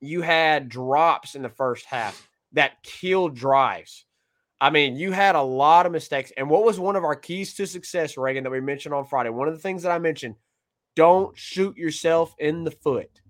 [0.00, 4.06] you had drops in the first half that killed drives.
[4.60, 6.32] I mean, you had a lot of mistakes.
[6.36, 9.30] And what was one of our keys to success, Reagan, that we mentioned on Friday?
[9.30, 10.36] One of the things that I mentioned,
[10.96, 13.20] don't shoot yourself in the foot.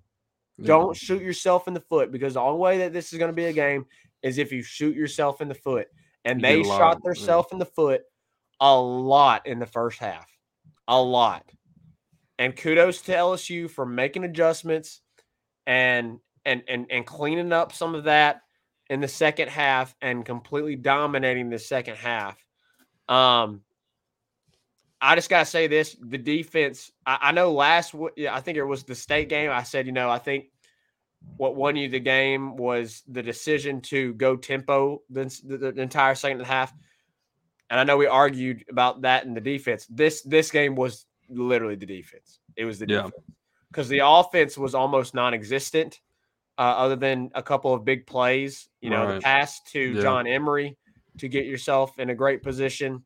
[0.59, 0.67] Yeah.
[0.69, 3.35] Don't shoot yourself in the foot because the only way that this is going to
[3.35, 3.87] be a game
[4.23, 5.89] is if you shoot yourself in the foot.
[6.25, 7.09] And You they get a lot shot of- yeah.
[7.11, 8.03] themselves in the foot
[8.61, 10.31] a lot in the first half.
[10.89, 11.45] A lot.
[12.39, 15.01] And kudos to LSU for making adjustments
[15.67, 18.43] and and and and cleaning up some of that
[18.91, 22.37] in the second half and completely dominating the second half.
[23.09, 23.63] Um
[25.05, 26.91] I just gotta say this: the defense.
[27.05, 29.51] I, I know last, yeah, I think it was the state game.
[29.51, 30.47] I said, you know, I think
[31.37, 36.15] what won you the game was the decision to go tempo the, the, the entire
[36.15, 36.73] second half.
[37.71, 39.87] And I know we argued about that in the defense.
[39.91, 42.41] This this game was literally the defense.
[42.57, 43.03] It was the Yeah.
[43.03, 43.25] defense
[43.71, 46.01] because the offense was almost non-existent,
[46.59, 48.69] uh, other than a couple of big plays.
[48.81, 50.03] You know, the pass to Yeah.
[50.03, 50.77] John Emery
[51.19, 53.05] to get yourself in a great position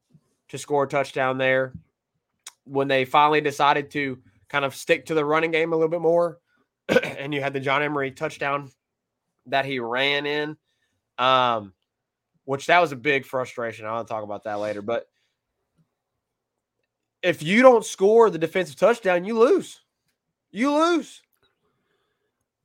[0.49, 1.73] to score a touchdown there.
[2.69, 6.01] When they finally decided to kind of stick to the running game a little bit
[6.01, 6.39] more,
[6.89, 8.71] and you had the John Emery touchdown
[9.47, 10.57] that he ran in.
[11.19, 11.73] Um,
[12.45, 13.85] which that was a big frustration.
[13.85, 14.81] I'll talk about that later.
[14.81, 15.07] But
[17.23, 19.81] if you don't score the defensive touchdown, you lose.
[20.51, 21.23] You lose.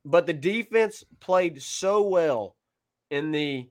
[0.05, 2.55] But the defense played so well
[3.09, 3.69] in the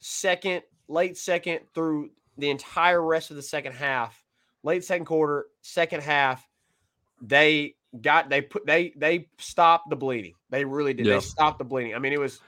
[0.00, 4.23] second, late second through the entire rest of the second half,
[4.64, 6.44] late second quarter, second half.
[7.22, 10.34] They got they put they they stopped the bleeding.
[10.50, 11.06] They really did.
[11.06, 11.14] Yeah.
[11.14, 11.94] They stopped the bleeding.
[11.94, 12.40] I mean, it was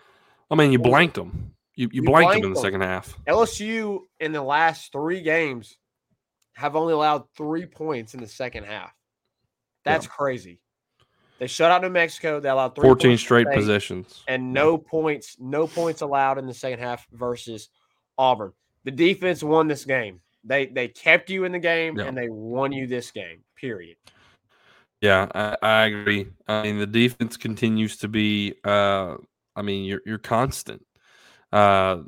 [0.50, 1.54] I mean, you blanked them.
[1.76, 3.16] You you, you blanked, them in the second half.
[3.28, 5.76] LSU in the last three games
[6.54, 8.92] have only allowed three points in the second half.
[9.84, 10.58] That's crazy.
[11.38, 12.40] They shut out New Mexico.
[12.40, 14.24] They allowed three 14 points straight possessions.
[14.26, 17.68] and no points, no points allowed in the second half versus
[18.16, 18.52] Auburn.
[18.84, 20.20] The defense won this game.
[20.47, 22.05] They they kept you in the game Yeah.
[22.07, 23.42] and they won you this game.
[23.57, 23.97] Period.
[25.01, 26.28] Yeah, I, I agree.
[26.49, 28.55] I mean, the defense continues to be.
[28.64, 29.16] Uh,
[29.55, 30.84] I mean, you're you're constant.
[31.53, 31.99] Uh,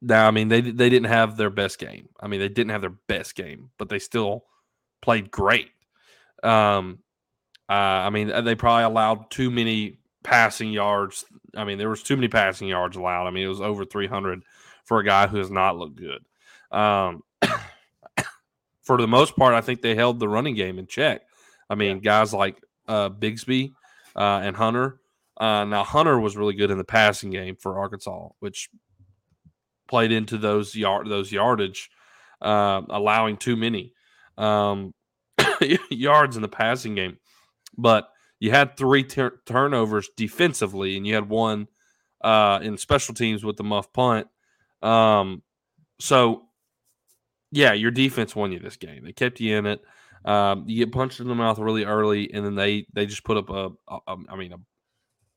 [0.00, 2.08] now, I mean, they they didn't have their best game.
[2.20, 4.44] I mean, they didn't have their best game, but they still
[5.02, 5.70] played great.
[6.42, 6.98] Um,
[7.68, 11.24] uh, I mean, they probably allowed too many passing yards.
[11.56, 13.26] I mean, there was too many passing yards allowed.
[13.26, 14.42] I mean, it was over 300
[14.84, 16.24] for a guy who has not looked good.
[16.70, 17.22] Um,
[18.84, 21.22] for the most part, I think they held the running game in check.
[21.68, 23.72] I mean, guys like uh, Bigsby
[24.14, 25.00] uh, and Hunter.
[25.36, 28.68] Uh, now, Hunter was really good in the passing game for Arkansas, which
[29.88, 31.90] played into those yard those yardage,
[32.40, 33.92] uh, allowing too many
[34.38, 34.94] um,
[35.90, 37.18] yards in the passing game.
[37.76, 38.08] But
[38.38, 41.66] you had three tur- turnovers defensively, and you had one
[42.20, 44.28] uh, in special teams with the muff punt.
[44.82, 45.42] Um,
[45.98, 46.42] so,
[47.54, 49.04] yeah, your defense won you this game.
[49.04, 49.80] They kept you in it.
[50.24, 53.36] Um, you get punched in the mouth really early, and then they they just put
[53.36, 54.58] up a, a, a I mean a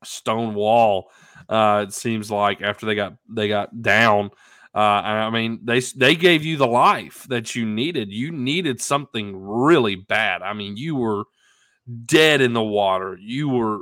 [0.04, 1.10] stone wall.
[1.48, 4.30] Uh, it seems like after they got they got down.
[4.74, 8.10] Uh, I mean they they gave you the life that you needed.
[8.10, 10.42] You needed something really bad.
[10.42, 11.24] I mean you were
[12.04, 13.16] dead in the water.
[13.20, 13.80] You were.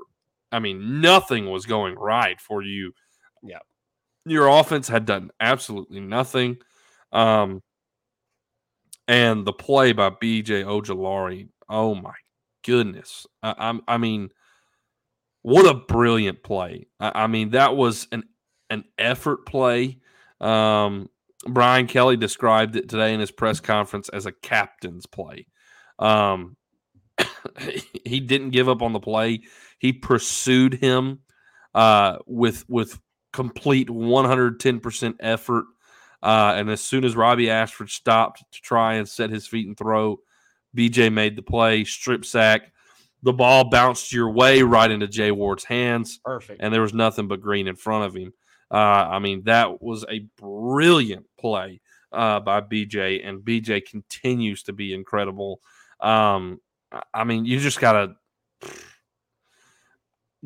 [0.52, 2.92] I mean nothing was going right for you.
[3.42, 3.58] Yeah.
[4.26, 6.58] Your offense had done absolutely nothing.
[7.12, 7.62] Um,
[9.08, 12.14] and the play by BJ Ojulari, oh my
[12.64, 13.26] goodness.
[13.42, 14.30] I, I'm, I mean,
[15.42, 16.86] what a brilliant play.
[16.98, 18.24] I, I mean, that was an,
[18.70, 19.98] an effort play.
[20.40, 21.08] Um,
[21.46, 25.46] Brian Kelly described it today in his press conference as a captain's play.
[25.98, 26.56] Um,
[28.04, 29.42] he didn't give up on the play.
[29.78, 31.20] He pursued him
[31.74, 32.98] uh, with with
[33.32, 35.64] complete 110% effort.
[36.22, 39.76] Uh, and as soon as Robby Ashford stopped to try and set his feet and
[39.76, 40.18] throw,
[40.76, 42.72] BJ made the play, strip sack.
[43.22, 46.60] The ball bounced your way right into Jay Ward's hands, Perfect.
[46.62, 48.32] and there was nothing but green in front of him.
[48.70, 51.80] Uh, I mean, that was a brilliant play
[52.12, 55.60] uh, by BJ, and BJ continues to be incredible.
[56.00, 56.60] Um,
[57.14, 58.16] I- mean, you just gotta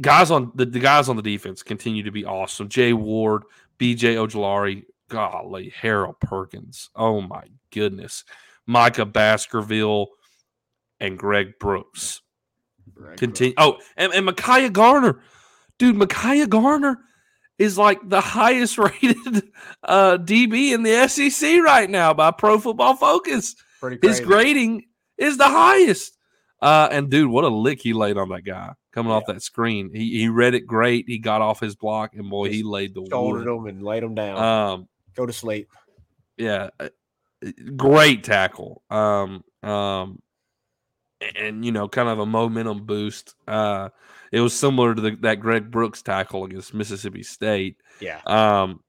[0.01, 2.69] guys on the, the guys on the defense continue to be awesome.
[2.69, 3.43] Jay Ward,
[3.79, 6.89] BJ Ojulari, golly, Harold Perkins.
[6.97, 8.25] Oh my goodness.
[8.67, 10.09] Micah Baskerville
[11.01, 12.23] and Greg Brooks.
[13.17, 13.55] Continue.
[13.57, 15.21] Oh, and, and Mekhi Garner.
[15.79, 16.99] Dude, Mekhi Garner
[17.59, 19.51] is like the highest rated
[19.83, 23.55] uh, DB in the SEC right now by Pro Football Focus.
[24.03, 24.85] His grading
[25.19, 26.17] is the highest.
[26.61, 29.91] Uh, and dude, what a lick he laid on that guy coming off that screen.
[29.95, 31.07] He he read it great.
[31.09, 33.61] He got off his block, and boy, he laid the shouldered wood.
[33.61, 34.37] them and laid them down.
[34.39, 35.69] Um, Go to sleep.
[36.37, 36.89] yeah, uh,
[37.77, 38.83] great tackle.
[38.91, 40.21] Um, um,
[41.37, 43.35] and you know, kind of a momentum boost.
[43.47, 43.91] Uh,
[44.33, 47.77] it was similar to the, that Greg Brooks tackle against Mississippi State.
[48.01, 48.21] Yeah.
[48.27, 48.81] Um,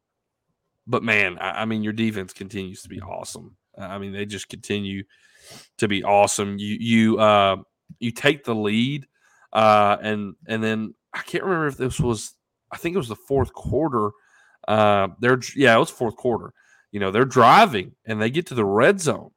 [0.88, 3.57] but man, I, I mean, your defense continues to be awesome.
[3.78, 5.03] I mean, they just continue
[5.78, 6.57] to be awesome.
[6.57, 7.57] You you uh
[7.99, 9.05] you take the lead,
[9.51, 12.34] uh, and and then I can't remember if this was.
[12.72, 14.11] I think it was the fourth quarter.
[14.68, 16.53] Uh, they're yeah, it was fourth quarter.
[16.91, 19.32] You know, they're driving and they get to the red zone.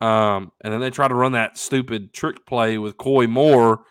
[0.00, 3.84] Um, and then they try to run that stupid trick play with Koy Moore,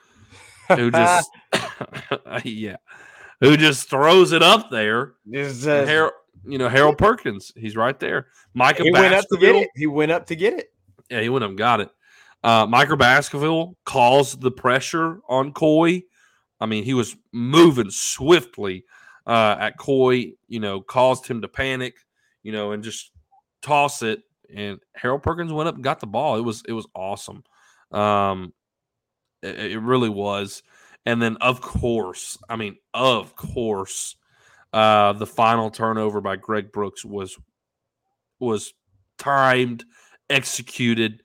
[0.70, 1.32] who just
[2.44, 2.78] yeah,
[3.42, 5.14] who just throws it up there.
[5.34, 6.14] Uh, Harold,
[6.46, 8.28] you know, Harold Perkins, he's right there.
[8.54, 9.70] Micah he went up to get it.
[9.76, 10.72] He went up to get it.
[11.10, 11.90] yeah, he went up and got it.
[12.44, 16.04] Uh, Micah Baskerville caused the pressure on Coy.
[16.60, 18.86] I mean, he was moving swiftly
[19.28, 21.96] uh, at Koy, you know, caused him to panic,
[22.44, 23.12] you know, and just
[23.62, 24.22] toss it.
[24.56, 26.38] And Harold Perkins went up and got the ball.
[26.38, 27.44] It was it was awesome.
[27.92, 28.54] Um,
[29.42, 30.62] it, it really was.
[31.06, 34.16] And then, of course, I mean, of course,
[34.74, 37.38] Uh, the final turnover by Greg Brooks was
[38.40, 38.74] was
[39.18, 39.86] timed,
[40.30, 41.24] executed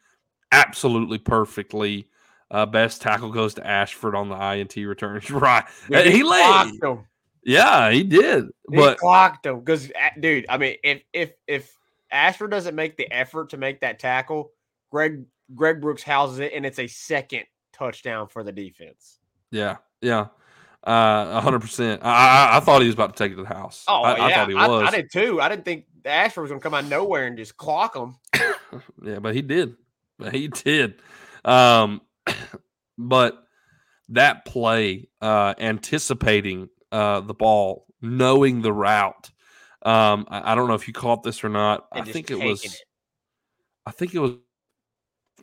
[0.52, 2.08] absolutely perfectly.
[2.50, 5.20] Uh, best tackle goes to Ashford on the INT return.
[5.30, 6.44] right, he laid.
[6.80, 7.04] him.
[7.42, 8.46] Yeah, he did.
[8.70, 10.46] He But clocked him because, dude.
[10.48, 11.76] I mean, if if if
[12.10, 14.52] Ashford doesn't make the effort to make that tackle,
[14.90, 15.24] Greg
[15.54, 19.18] Greg Brooks houses it, and it's a second touchdown for the defense.
[19.50, 20.26] yeah, yeah,
[20.84, 22.02] uh, hundred percent.
[22.04, 22.08] I,
[22.52, 23.84] I I thought he was about to take it to the house.
[23.88, 24.88] Oh I, yeah, I thought he was.
[24.88, 25.40] I, did too.
[25.40, 28.16] I didn't think Ashford was gonna come out of nowhere and just clock him.
[29.02, 29.74] Yeah, but he did.
[30.18, 31.00] But he did.
[31.44, 32.02] Um,
[32.98, 33.42] but
[34.10, 39.30] that play, uh, anticipating uh, the ball, knowing the route.
[39.82, 41.86] Um, I, I don't know if you caught this or not.
[41.92, 42.64] I think it was.
[42.64, 42.76] it.
[43.86, 44.32] I think it was.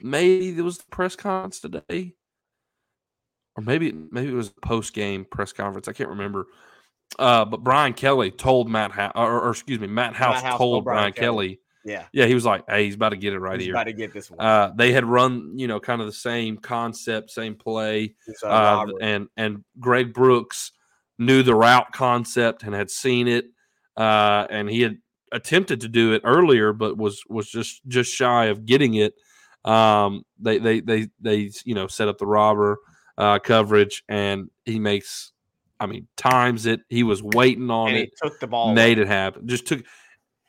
[0.01, 2.13] Maybe it was the press conference today,
[3.55, 5.87] or maybe maybe it was post game press conference.
[5.87, 6.47] I can't remember.
[7.17, 10.59] Uh, but Brian Kelly told Matt House, or, or excuse me, Matt House, House told
[10.59, 11.47] told Brian Brian Kelly.
[11.47, 11.59] Kelly.
[11.85, 13.85] Yeah, Yeah, he was like, "Hey, he's about to get it right he's here." about
[13.85, 14.45] to get this one.
[14.45, 18.85] Uh, they had run, you know, kind of the same concept, same play, uh, uh,
[18.99, 20.73] and and Greg Brooks
[21.17, 23.45] knew the route concept and had seen it,
[23.95, 24.97] uh, and he had
[25.31, 29.13] attempted to do it earlier, but was was just just shy of getting it.
[29.65, 32.79] Um, they they they they you know set up the robber
[33.17, 35.31] uh, coverage, and he makes,
[35.79, 36.81] I mean, times it.
[36.89, 38.73] He was waiting on and it took the ball.
[38.73, 39.03] made away.
[39.03, 39.47] it happen.
[39.47, 39.83] Just took,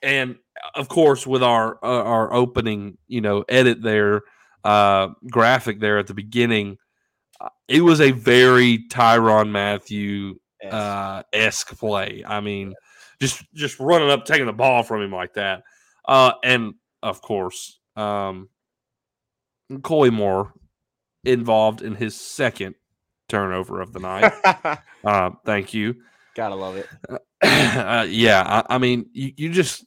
[0.03, 0.37] and
[0.75, 4.23] of course, with our uh, our opening, you know, edit there,
[4.65, 6.77] uh, graphic there at the beginning,
[7.41, 10.35] uh, it was a very Tyrann Mathieu.
[10.65, 12.25] Uh, esque play.
[12.27, 12.75] I mean,
[13.21, 15.63] just just running up, taking the ball from him like that,
[16.07, 18.49] uh, and of course, um,
[19.83, 20.53] Koy Moore
[21.25, 22.75] involved in his second
[23.29, 24.33] turnover of the night.
[25.05, 25.97] uh, thank you
[26.39, 26.87] Gotta love it.
[27.43, 29.85] uh, yeah, I, I mean, you, you just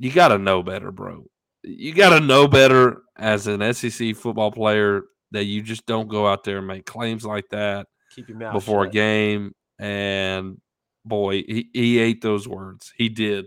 [0.00, 1.24] you got to know better, bro.
[1.62, 6.26] You got to know better as an SEC football player that you just don't go
[6.26, 9.52] out there and make claims like that Keep your mouth before a game.
[9.78, 10.60] And
[11.04, 12.92] boy, he, he ate those words.
[12.96, 13.46] He did.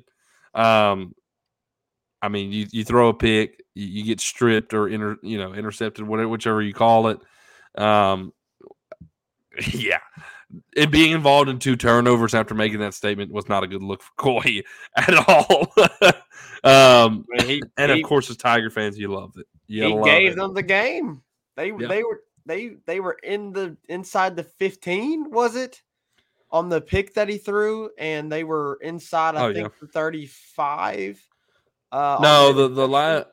[0.53, 1.13] Um,
[2.21, 5.53] I mean, you, you throw a pick, you, you get stripped or inter, you know
[5.53, 7.19] intercepted, whatever whichever you call it.
[7.75, 8.33] Um,
[9.73, 9.99] yeah,
[10.75, 14.01] it being involved in two turnovers after making that statement was not a good look
[14.01, 14.61] for Koy
[14.95, 15.71] at all.
[16.63, 19.45] um, he, and he, of course, as Tiger fans, you loved it.
[19.67, 20.35] You he gave it.
[20.35, 21.21] them the game.
[21.55, 21.87] They Yeah.
[21.87, 25.81] they were they they were in the inside the 15, was it?
[26.51, 29.87] On the pick that he threw, and they were inside, I Oh, think, yeah.
[29.91, 31.21] 35.
[31.91, 33.31] Uh, no the the interception.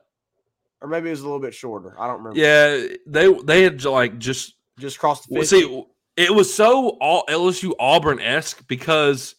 [0.81, 1.95] or maybe it was a little bit shorter.
[1.99, 2.39] I don't remember.
[2.39, 5.61] yeah they they had like just just crossed the well, 50.
[5.61, 5.85] see
[6.17, 9.35] it was so all LSU Auburn esque because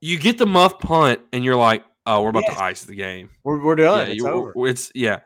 [0.00, 2.56] you get the muff punt and you're like oh we're about Yes.
[2.56, 4.06] to ice the game we're, we're done.
[4.08, 4.52] yeah, it's over.
[4.68, 5.20] it's yeah,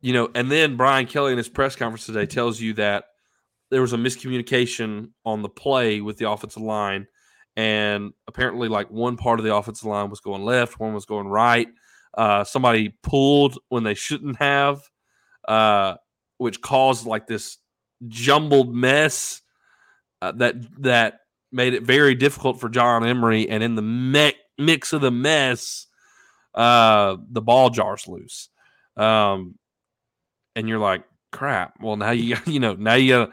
[0.00, 3.04] you know, and then Brian Kelly in his press conference today tells you that
[3.70, 7.06] there was a miscommunication on the play with the offensive line,
[7.56, 11.28] and apparently, like one part of the offensive line was going left, one was going
[11.28, 11.68] right.
[12.16, 14.80] Uh, somebody pulled when they shouldn't have,
[15.46, 15.94] uh,
[16.38, 17.58] which caused like this
[18.06, 19.42] jumbled mess
[20.22, 21.20] uh, that that
[21.52, 23.48] made it very difficult for John Emery.
[23.48, 25.86] And in the me- mix of the mess,
[26.54, 28.48] uh, the ball jars loose.
[28.96, 29.56] Um,
[30.54, 31.74] and you're like, crap.
[31.80, 33.32] Well, now you you know now you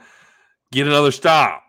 [0.71, 1.63] get another stop,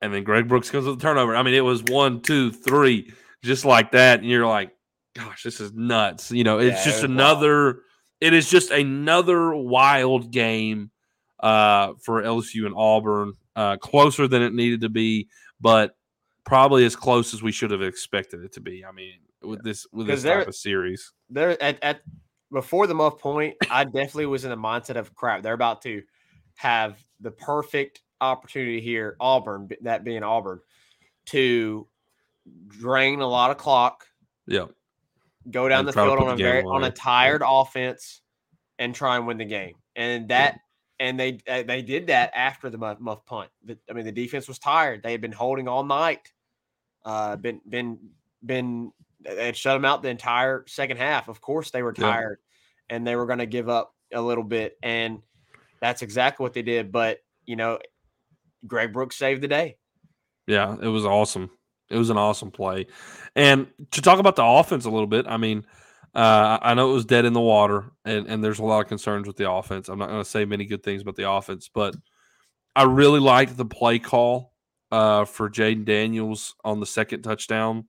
[0.00, 1.34] and then Greg Brooks comes with the turnover.
[1.36, 3.12] I mean, it was one, two, three,
[3.42, 4.70] just like that, and you're like,
[5.14, 6.30] gosh, this is nuts.
[6.30, 7.10] You know, it's Yeah, it just wild.
[7.10, 7.78] another.
[8.20, 10.90] It is just another wild game
[11.40, 13.34] uh, for LSU and Auburn.
[13.54, 15.28] Uh, closer than it needed to be,
[15.62, 15.96] but
[16.44, 18.84] probably as close as we should have expected it to be.
[18.84, 21.12] I mean, with this with this they're- type of series.
[21.30, 22.00] there at, at
[22.52, 25.42] before the muff point, I definitely was in the mindset of crap.
[25.42, 26.02] They're about to
[26.56, 30.60] have the perfect opportunity here, Auburn, that being Auburn,
[31.26, 31.86] to
[32.68, 34.06] drain a lot of clock,
[34.46, 34.66] Yeah.
[35.50, 38.22] go down And the field on a very on a tired offense
[38.78, 39.74] and try and win the game.
[39.96, 40.60] And that
[40.98, 43.50] and they uh, they did that after the muff, muff punt.
[43.64, 45.02] The- I mean, the defense was tired.
[45.02, 46.32] They had been holding all night.
[47.04, 47.98] Uh, been been
[48.44, 51.28] been they had shut them out the entire second half.
[51.28, 52.04] Of course, they were Yeah.
[52.12, 52.38] tired
[52.88, 55.20] and they were going to give up a little bit, and
[55.80, 56.92] that's exactly what they did.
[56.92, 57.78] But you know,
[58.66, 59.76] Greg Brooks saved the day.
[60.46, 61.50] Yeah, it was awesome.
[61.90, 62.86] It was an awesome play.
[63.34, 65.66] And to talk about the offense a little bit, I mean,
[66.14, 68.88] uh, I know it was dead in the water, and, and there's a lot of
[68.88, 69.88] concerns with the offense.
[69.88, 71.94] I'm not going to say many good things about the offense, but
[72.74, 74.52] I really liked the play call
[74.90, 77.86] uh, uh, for Jayden Daniels on the second touchdown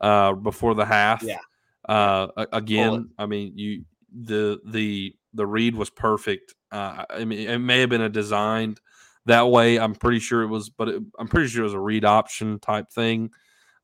[0.00, 1.22] uh, before the half.
[1.22, 1.38] Yeah.
[1.88, 6.54] Uh, again, I mean, you the the the read was perfect.
[6.70, 8.80] Uh, I mean, it may have been a designed
[9.28, 9.78] that way.
[9.78, 12.58] I'm pretty sure it was, but it, I'm pretty sure it was a read option
[12.58, 13.30] type thing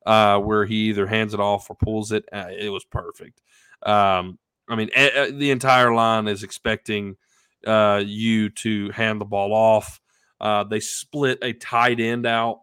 [0.05, 2.25] uh, where he either hands it off or pulls it.
[2.31, 3.41] Uh, it was perfect.
[3.83, 4.37] Um,
[4.69, 7.17] I mean, e- e- the entire line is expecting
[7.65, 9.99] uh, you to hand the ball off.
[10.39, 12.61] Uh, they split a tight end out,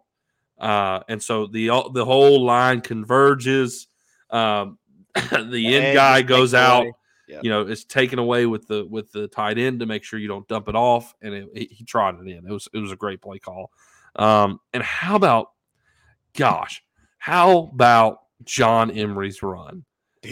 [0.59, 3.87] uh, and so the the whole line converges.
[4.29, 4.77] Um,
[5.15, 6.83] the end guy goes out.
[6.83, 6.93] away.
[7.27, 10.27] You know, it's taken away with the with the tight end to make sure you
[10.27, 12.47] don't dump it off, and it, he, he trotted it in.
[12.47, 13.71] It was it was a great play call.
[14.15, 15.51] Um, and how about,
[16.35, 16.83] gosh,
[17.17, 19.85] how about John Emery's run?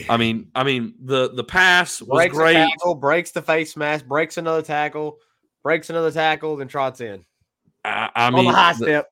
[0.10, 2.54] I mean, I mean the the pass was breaks great.
[2.54, 5.18] tackle, breaks the face mask, breaks another tackle,
[5.64, 7.26] breaks another tackle, then trots in
[7.84, 9.12] I, I on mean, the high the, step.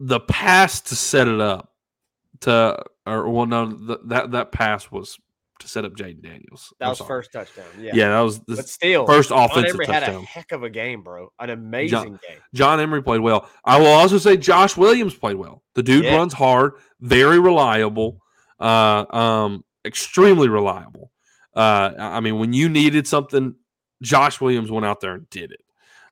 [0.00, 1.72] the pass to set it up
[2.40, 5.18] to, or well, no, the, that that pass was
[5.60, 6.72] to set up Jayden Daniels.
[6.78, 7.08] That I'm was sorry.
[7.08, 7.64] first touchdown.
[7.78, 10.24] Yeah, Yeah, that was the but still, first John offensive Emery had a touchdown.
[10.24, 11.32] heck of a game, bro.
[11.38, 12.38] An amazing game.
[12.54, 13.48] John Emery played well.
[13.64, 15.62] I will also say Josh Williams played well.
[15.74, 16.16] The dude Yeah.
[16.16, 18.20] runs hard, very reliable,
[18.60, 21.10] uh, um, extremely reliable.
[21.54, 23.54] Uh, I mean, when you needed something,
[24.02, 25.60] Josh Williams went out there and did it.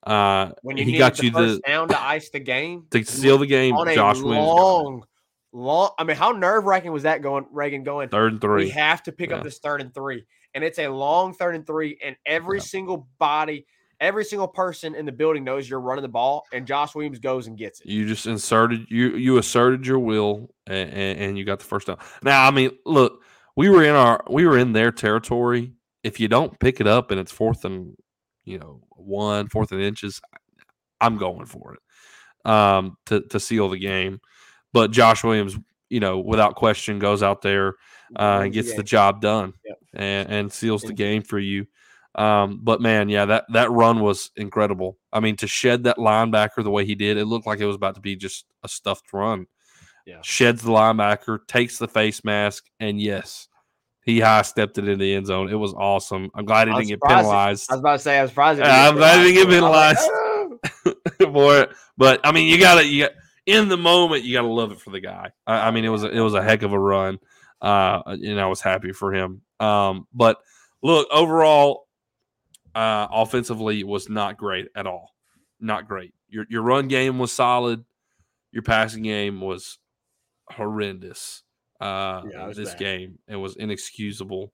[0.02, 3.46] Uh, When you he got you the down to ice the game to seal the
[3.46, 3.74] game.
[3.76, 4.62] on a Josh Williams got it.
[4.62, 5.04] long,
[5.52, 5.90] long.
[5.98, 7.46] I mean, how nerve wracking was that going?
[7.50, 8.08] Reagan going.
[8.08, 8.64] third and three.
[8.64, 9.36] We have to pick Yeah.
[9.36, 10.24] up this third and three,
[10.54, 12.64] and it's a long third and three, and every Yeah.
[12.64, 13.66] single body,
[14.00, 17.46] every single person in the building knows you're running the ball, and Josh Williams goes
[17.46, 17.86] and gets it.
[17.86, 21.98] You just inserted you you asserted your will and, and, you got the first down.
[22.22, 23.22] Now, I mean, look,
[23.56, 25.72] we were in our we were in their territory.
[26.02, 27.96] If you don't pick it up and it's fourth and
[28.44, 30.20] you know one fourth and inches,
[31.00, 34.20] I'm going for it um, to to seal the game.
[34.76, 35.56] But Josh Williams,
[35.88, 37.76] you know, without question, goes out there
[38.14, 39.78] uh, and gets the job done Yep.
[39.94, 41.66] and, and seals the game for you.
[42.14, 44.98] Um, but man, yeah, that that run was incredible.
[45.10, 47.74] I mean, to shed that linebacker the way he did, it looked like it was
[47.74, 49.46] about to be just a stuffed run.
[50.04, 50.18] Yeah.
[50.20, 53.48] Sheds the linebacker, takes the face mask, and yes,
[54.04, 55.48] he high stepped it in the end zone.
[55.48, 56.30] It was awesome.
[56.34, 58.60] I'm glad he didn't get penalized I was about to say I was surprised.
[58.60, 60.00] I'm glad he didn't get penalized.
[60.00, 60.48] I
[60.84, 61.70] was like, for it.
[61.96, 63.12] But I mean, you gotta you got
[63.46, 65.30] in the moment, you gotta love it for the guy.
[65.46, 67.18] I, I mean, it was a, it was a heck of a run,
[67.62, 69.42] uh, and I was happy for him.
[69.60, 70.38] Um, but
[70.82, 71.86] look, overall,
[72.74, 75.14] uh, offensively, it was not great at all.
[75.60, 76.12] Not great.
[76.28, 77.84] Your your run game was solid.
[78.52, 79.78] Your passing game was
[80.50, 81.42] horrendous.
[81.80, 82.78] Uh, Yeah, was this bad.
[82.78, 84.52] game it was inexcusable.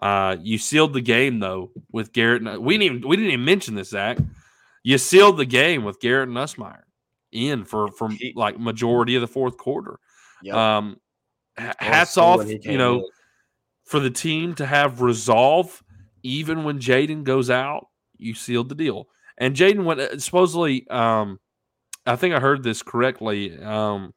[0.00, 2.42] Uh, you sealed the game though with Garrett.
[2.60, 4.18] We didn't even we didn't even mention this, Zach.
[4.82, 6.82] You sealed the game with Garrett Nussmeier
[7.32, 9.98] in for for like majority of the fourth quarter.
[10.42, 10.54] Yep.
[10.54, 10.96] Um,
[11.56, 13.04] hats off, you know, in.
[13.84, 15.82] for the team to have resolve
[16.22, 17.88] even when Jayden goes out.
[18.16, 19.08] You sealed the deal,
[19.38, 20.86] and Jayden went uh, supposedly.
[20.88, 21.40] Um,
[22.06, 23.60] I think I heard this correctly.
[23.60, 24.12] Um,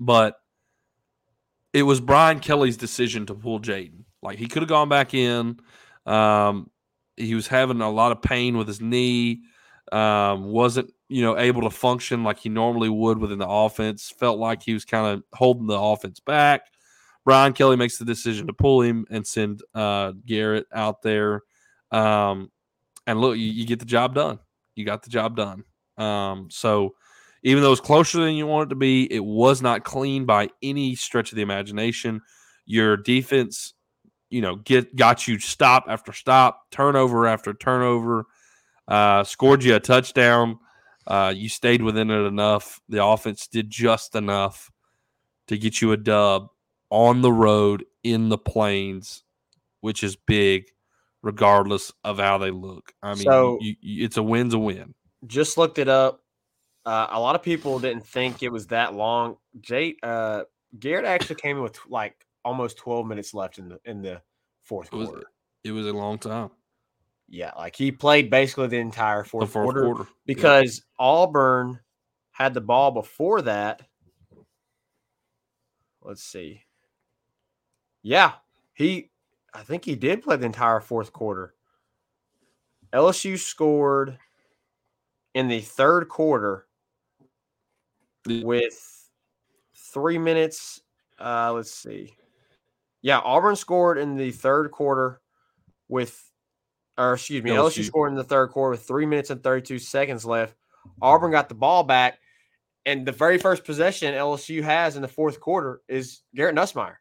[0.00, 0.36] but
[1.72, 4.04] it was Brian Kelly's decision to pull Jayden.
[4.22, 5.58] Like he could have gone back in.
[6.06, 6.70] Um,
[7.16, 9.42] he was having a lot of pain with his knee.
[9.90, 14.10] Um, wasn't you know able to function like he normally would within the offense.
[14.10, 16.62] Felt like he was kind of holding the offense back.
[17.24, 21.42] Brian Kelly makes the decision to pull him and send uh, Garrett out there.
[21.90, 22.50] Um,
[23.06, 24.38] and look, you, you get the job done.
[24.74, 25.64] You got the job done.
[25.98, 26.94] Um, so
[27.42, 30.48] even though it's closer than you want it to be, it was not clean by
[30.62, 32.22] any stretch of the imagination.
[32.64, 33.74] Your defense,
[34.30, 38.26] you know, get got you stop after stop, turnover after turnover,
[38.86, 40.58] uh, scored you a touchdown.
[41.08, 42.80] Uh, you stayed within it enough.
[42.88, 44.70] The offense did just enough
[45.48, 46.48] to get you a dub
[46.90, 49.24] on the road in the plains,
[49.80, 50.66] which is big,
[51.22, 52.92] regardless of how they look.
[53.02, 54.94] I mean, So- you, you, it's a win's a win.
[55.26, 56.20] just looked it up.
[56.86, 59.36] Uh, a lot of people didn't think it was that long.
[59.60, 60.42] Jay uh,
[60.78, 64.22] Garrett actually came in with like almost 12 minutes left in the in the
[64.64, 65.26] fourth It was quarter.
[65.64, 66.50] it was a long time.
[67.28, 70.08] Yeah, like he played basically the entire The fourth, fourth quarter, quarter, Yeah.
[70.26, 71.78] because Auburn
[72.30, 73.82] had the ball before that.
[76.02, 76.62] Let's see.
[78.02, 78.32] Yeah,
[78.72, 79.10] he
[79.52, 81.54] I think he did play the entire fourth quarter.
[82.92, 84.18] LSU scored
[85.34, 86.66] in the third quarter
[88.26, 89.10] with
[89.74, 90.80] three minutes.
[91.18, 92.14] Uh, let's see.
[93.02, 95.20] Yeah, Auburn scored in the third quarter
[95.88, 96.27] with,
[96.98, 97.84] or excuse me, LSU, LSU.
[97.84, 100.54] scored in the third quarter with three minutes and 32 seconds left.
[101.00, 102.18] Auburn got the ball back,
[102.84, 106.96] and the very first possession LSU has in the fourth quarter is Garrett Nussmeier.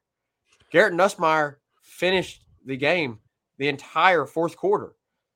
[0.71, 3.19] Garrett Nussmeier finished the game
[3.57, 4.93] the entire fourth quarter.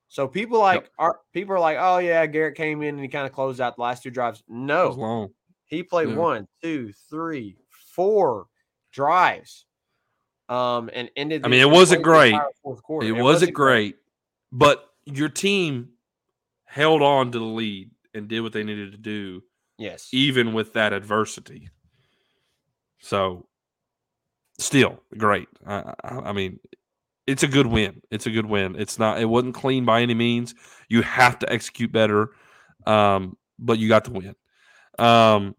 [0.10, 0.90] So people like Yep.
[1.00, 3.78] are people are like, oh yeah, Garrett came in and he kind of closed out
[3.78, 4.42] the last two drives.
[4.42, 5.30] It No, long.
[5.66, 6.16] he played Yeah.
[6.18, 7.56] one, two, three,
[7.96, 8.48] four
[8.92, 9.66] drives.
[10.50, 11.46] Um, and ended.
[11.46, 12.36] I mean, it wasn't great.
[12.84, 13.08] quarter.
[13.08, 13.96] It, wasn't great,
[14.52, 15.90] but your team
[16.66, 19.44] held on to the lead and did what they needed to do,
[19.78, 20.10] Yes.
[20.12, 21.70] even with that adversity.
[23.00, 23.48] So,
[24.60, 25.48] still great.
[25.66, 26.60] I, I, I mean,
[27.28, 28.02] it's a good win.
[28.12, 28.76] It's a good win.
[28.78, 29.20] It's not.
[29.20, 30.54] It wasn't clean by any means.
[30.90, 32.30] You have to execute better,
[32.86, 34.36] um, but you got the win.
[35.00, 35.56] Um,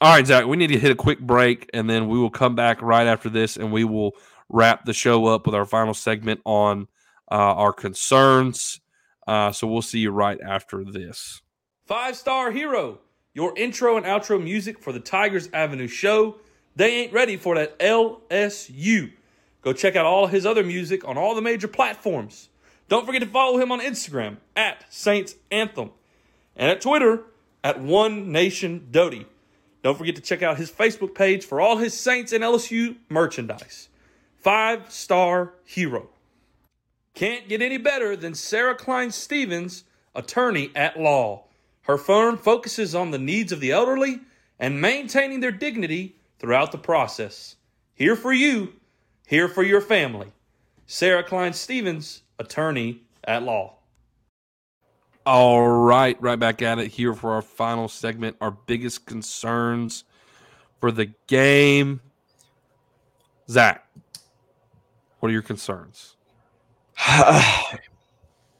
[0.00, 0.46] all right, Zach.
[0.46, 3.28] We need to hit a quick break, and then we will come back right after
[3.28, 4.12] this, and we will
[4.48, 6.86] wrap the show up with our final segment on
[7.30, 8.80] uh, our concerns.
[9.26, 11.42] Uh, so we'll see you right after this.
[11.86, 12.98] Five Star Hero,
[13.34, 16.36] your intro and outro music for the Tigers Avenue show.
[16.76, 19.12] They ain't ready for that LSU.
[19.62, 22.48] Go check out all his other music on all the major platforms.
[22.88, 25.90] Don't forget to follow him on Instagram at Saints Anthem
[26.56, 27.24] and at Twitter
[27.62, 29.26] at One Nation Doty.
[29.82, 33.88] Don't forget to check out his Facebook page for all his Saints and LSU merchandise.
[34.36, 36.08] Five Star Hero.
[37.18, 39.82] Can't get any better than Sarah Klein Stevens,
[40.14, 41.46] attorney at law.
[41.82, 44.20] Her firm focuses on the needs of the elderly
[44.60, 47.56] and maintaining their dignity throughout the process.
[47.92, 48.74] Here for you,
[49.26, 50.30] here for your family.
[50.86, 53.78] Sarah Klein Stevens, attorney at law.
[55.26, 58.36] All right, right back at it here for our final segment.
[58.40, 60.04] Our biggest concerns
[60.80, 62.00] for the game.
[63.50, 63.88] Zach,
[65.18, 66.14] what are your concerns?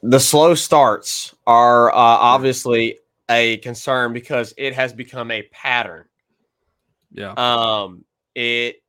[0.03, 6.05] the slow starts are uh, obviously a concern because it has become a pattern.
[7.13, 7.33] Yeah.
[7.33, 8.83] Um, it,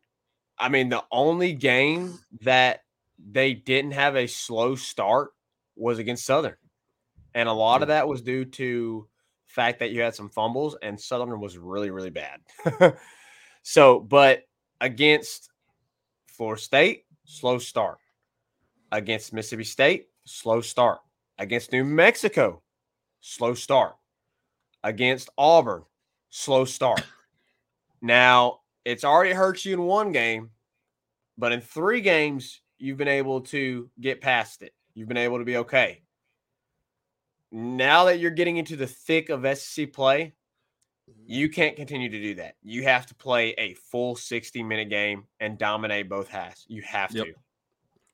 [0.57, 2.81] I mean, the only game that
[3.31, 5.31] they didn't have a slow start
[5.75, 6.57] was against Southern,
[7.33, 9.07] and a lot of that was due to
[9.45, 12.39] fact that you had some fumbles, and Southern was really, really bad.
[13.63, 14.43] so, but
[14.79, 15.49] against
[16.27, 17.97] Florida State, slow start.
[18.91, 20.99] Against Mississippi State, slow start.
[21.37, 22.61] Against New Mexico,
[23.21, 23.95] slow start.
[24.83, 25.83] Against Auburn,
[26.29, 27.03] slow start.
[28.01, 30.49] Now, it's already hurt you in one game,
[31.37, 34.73] but in three games, you've been able to get past it.
[34.93, 36.01] You've been able to be okay.
[37.51, 40.33] Now that you're getting into the thick of SEC play,
[41.25, 42.55] you can't continue to do that.
[42.61, 46.65] You have to play a full 60 minute game and dominate both halves.
[46.67, 47.25] You have Yep.
[47.25, 47.33] to.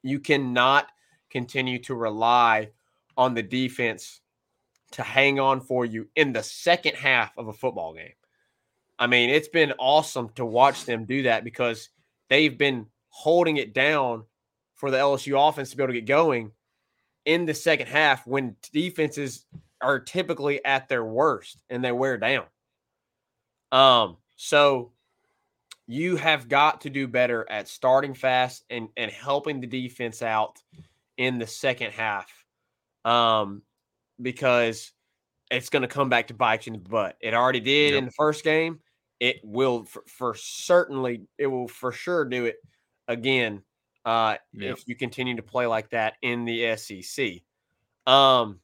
[0.06, 0.88] You cannot
[1.32, 2.70] continue to rely
[3.18, 4.22] on the defense
[4.91, 8.14] to hang on for you in the second half of a football game.
[8.99, 11.89] I mean, it's been awesome to watch them do that because
[12.30, 14.26] they've been holding it down
[14.76, 16.51] for the LSU offense to be able to get going
[17.26, 19.45] in the second half when defenses
[19.82, 22.45] are typically at their worst and they wear down.
[23.72, 24.91] Um, so
[25.88, 30.61] you have got to do better at starting fast and and helping the defense out
[31.17, 32.31] in the second half.
[33.03, 33.61] Um,
[34.21, 34.91] because
[35.51, 37.17] it's going to come back to bite you in the butt.
[37.21, 37.99] It already did Yep.
[37.99, 38.79] in the first game.
[39.19, 42.57] It will for, for certainly it will for sure do it
[43.07, 43.61] again
[44.05, 44.77] uh Yep.
[44.77, 47.41] if you continue to play like that in the SEC.
[48.07, 48.59] Um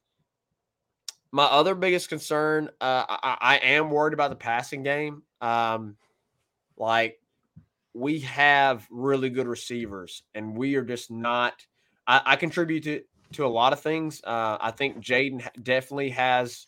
[1.34, 5.22] my other biggest concern, uh, I, I am worried about the passing game.
[5.40, 5.96] Um,
[6.82, 7.20] like
[7.94, 11.54] we have really good receivers, and we are just not.
[12.06, 13.02] I, I contribute to
[13.34, 14.20] to a lot of things.
[14.24, 16.66] Uh, I think Jayden definitely has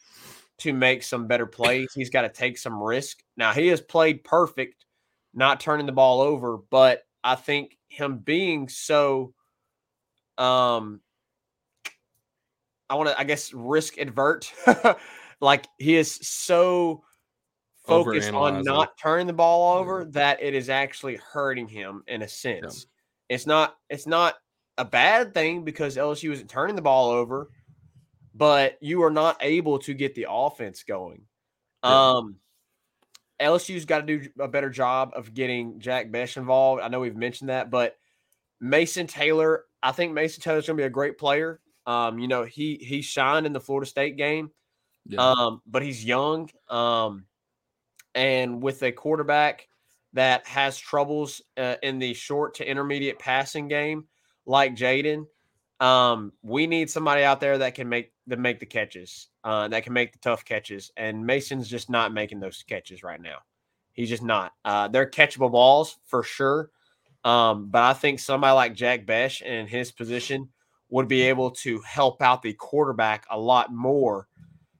[0.58, 1.88] to make some better plays.
[1.94, 3.18] He's got to take some risk.
[3.36, 4.86] Now he has played perfect,
[5.34, 9.34] not turning the ball over, but I think him being so
[10.38, 11.00] um
[12.88, 14.52] I want to, I guess, risk advert.
[15.40, 17.02] like he is so
[17.86, 22.28] focused on not turning the ball over that it is actually hurting him in a
[22.28, 22.86] sense.
[23.28, 24.34] It's not, it's not
[24.78, 27.50] a bad thing because LSU isn't turning the ball over,
[28.34, 31.22] but you are not able to get the offense going.
[31.82, 32.10] Yeah.
[32.10, 32.36] Um,
[33.40, 36.82] LSU's got to do a better job of getting Jack Bech involved.
[36.82, 37.96] I know we've mentioned that, but
[38.60, 41.60] Mason Taylor, I think Mason Taylor's going to be a great player.
[41.86, 44.50] Um, you know, he he shined in the Florida State game,
[45.06, 45.20] Yeah.
[45.20, 46.48] um, but he's young.
[46.70, 47.26] Um,
[48.14, 49.68] and with a quarterback
[50.12, 54.06] that has troubles uh, in the short to intermediate passing game,
[54.46, 55.26] like Jayden,
[55.80, 59.82] Um, we need somebody out there that can make that make the catches, uh, that
[59.82, 63.38] can make the tough catches, and Mason's just not making those catches right now.
[63.92, 64.52] He's just not.
[64.64, 66.70] Uh, they're catchable balls for sure,
[67.24, 70.48] um, but I think somebody like Jack Bech in his position
[70.88, 74.28] would be able to help out the quarterback a lot more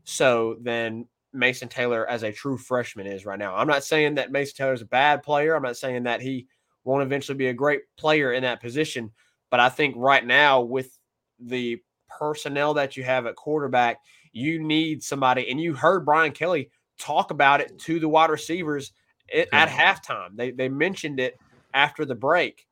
[0.05, 3.55] so than Mason Taylor as a true freshman is right now.
[3.57, 5.55] I'm not saying that Mason Taylor is a bad player.
[5.55, 6.47] I'm not saying that he
[6.85, 9.11] won't eventually be a great player in that position.
[9.51, 10.99] But I think right now, with
[11.39, 11.79] the
[12.09, 13.99] personnel that you have at quarterback,
[14.33, 15.51] you need somebody.
[15.51, 18.93] And you heard Brian Kelly talk about it to the wide receivers
[19.35, 20.37] at, at halftime.
[20.37, 21.39] They, they mentioned it
[21.73, 22.67] after the break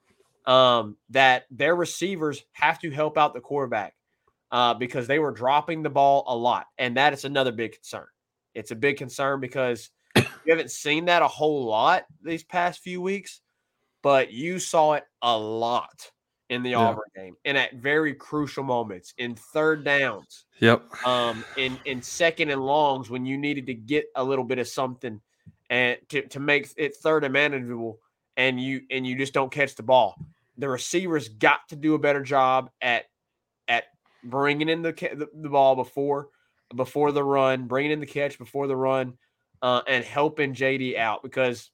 [0.46, 3.94] um, that their receivers have to help out the quarterback
[4.50, 6.66] uh, because they were dropping the ball a lot.
[6.78, 8.06] And that is another big concern.
[8.54, 13.00] It's a big concern because you haven't seen that a whole lot these past few
[13.00, 13.40] weeks,
[14.02, 16.10] but you saw it a lot
[16.52, 16.78] in the yeah.
[16.78, 20.44] Auburn game and at very crucial moments in third downs.
[20.60, 21.06] Yep.
[21.06, 24.68] Um, in in second and longs when you needed to get a little bit of
[24.68, 25.20] something
[25.70, 27.98] and to, to make it third and manageable
[28.36, 30.16] and you and you just don't catch the ball.
[30.58, 33.04] The receivers got to do a better job at
[33.66, 33.84] at
[34.22, 36.28] bringing in the the, the ball before
[36.74, 39.14] before the run, bringing in the catch before the run,
[39.62, 41.70] uh, and helping JD out because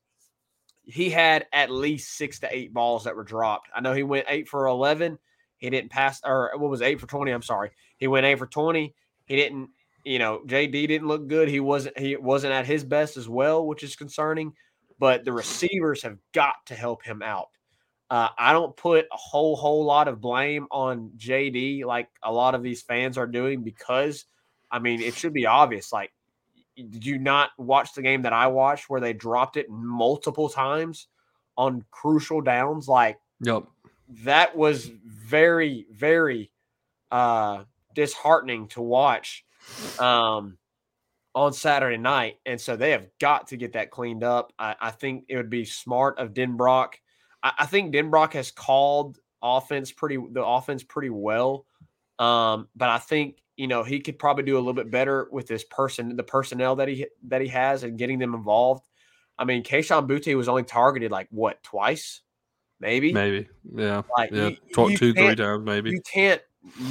[0.85, 3.69] he had at least six to eight balls that were dropped.
[3.75, 5.19] I know he went eight for 11.
[5.59, 7.31] He didn't pass, or what was eight for 20?
[7.31, 7.71] I'm sorry.
[7.99, 8.95] He went eight for 20.
[9.27, 9.71] He didn't,
[10.05, 11.49] you know, JD didn't look good.
[11.49, 14.53] He wasn't, he wasn't at his best as well, which is concerning.
[14.99, 17.49] But the receivers have got to help him out.
[18.11, 22.55] Uh, I don't put a whole, whole lot of blame on JD like a lot
[22.55, 24.27] of these fans are doing because–
[24.71, 25.93] I mean, it should be obvious.
[25.93, 26.13] Like,
[26.77, 31.09] did you not watch the game that I watched where they dropped it multiple times
[31.57, 32.89] on crucial downs?
[32.89, 33.65] Like, yep.
[34.25, 36.51] that was very, very
[37.11, 37.65] uh,
[37.95, 39.45] disheartening to watch
[39.99, 40.57] um,
[41.35, 42.37] on Saturday night.
[42.47, 44.53] And so they have got to get that cleaned up.
[44.59, 46.95] I, I think it would be smart of Denbrock.
[47.43, 51.65] I, I think Denbrock has called offense pretty the offense pretty well.
[52.19, 55.49] Um, but I think you know, he could probably do a little bit better with
[55.49, 58.87] this person, the personnel that he that he has, and getting them involved.
[59.37, 62.23] I mean, Kayshon Boutte was only targeted like what twice,
[62.79, 64.57] maybe, maybe, yeah, like yeah, you,
[64.89, 65.91] you two, three times, maybe.
[65.91, 66.41] You can't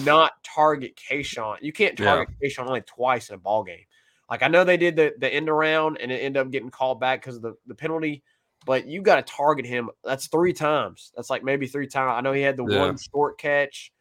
[0.04, 1.58] not target Kayshon.
[1.62, 2.50] You can't target yeah.
[2.60, 3.86] Only twice in a ball game.
[4.30, 7.00] Like I know they did the the end around and it ended up getting called
[7.00, 8.24] back because of the, the penalty,
[8.66, 9.90] but you got to target him.
[10.04, 11.14] That's three times.
[11.16, 12.18] That's like maybe three times.
[12.18, 12.80] I know he had the yeah.
[12.80, 13.94] one short catch.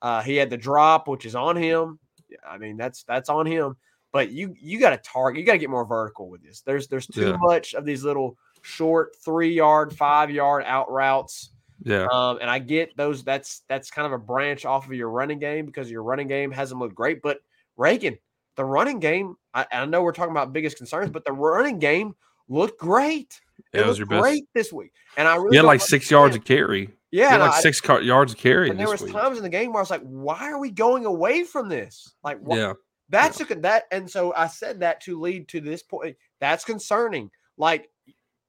[0.00, 1.98] Uh, he had the drop, which is on him.
[2.46, 3.76] I mean, that's that's on him.
[4.12, 5.40] But you you got to target.
[5.40, 6.60] You got to get more vertical with this.
[6.60, 7.36] There's there's too yeah.
[7.40, 11.50] much of these little short three yard, five yard out routes.
[11.84, 12.06] Yeah.
[12.12, 13.24] Um, and I get those.
[13.24, 16.50] That's that's kind of a branch off of your running game because your running game
[16.52, 17.22] hasn't looked great.
[17.22, 17.40] But
[17.76, 18.18] Reagan,
[18.56, 22.14] the running game, I, I know we're talking about biggest concerns, but the running game
[22.48, 23.40] looked great.
[23.72, 24.54] Yeah, it, was your great best.
[24.54, 24.92] this week.
[25.16, 26.90] And I really had like six yards of carry.
[27.12, 28.70] Yeah, like I, six car- yards of carry.
[28.70, 29.12] And there was week.
[29.12, 32.14] times in the game where I was like, "Why are we going away from this?"
[32.24, 32.72] Like, yeah,
[33.10, 33.46] that's yeah.
[33.50, 33.84] a that.
[33.92, 36.08] And so I said that to lead to this point.
[36.08, 37.30] Eh, that's concerning.
[37.58, 37.90] Like,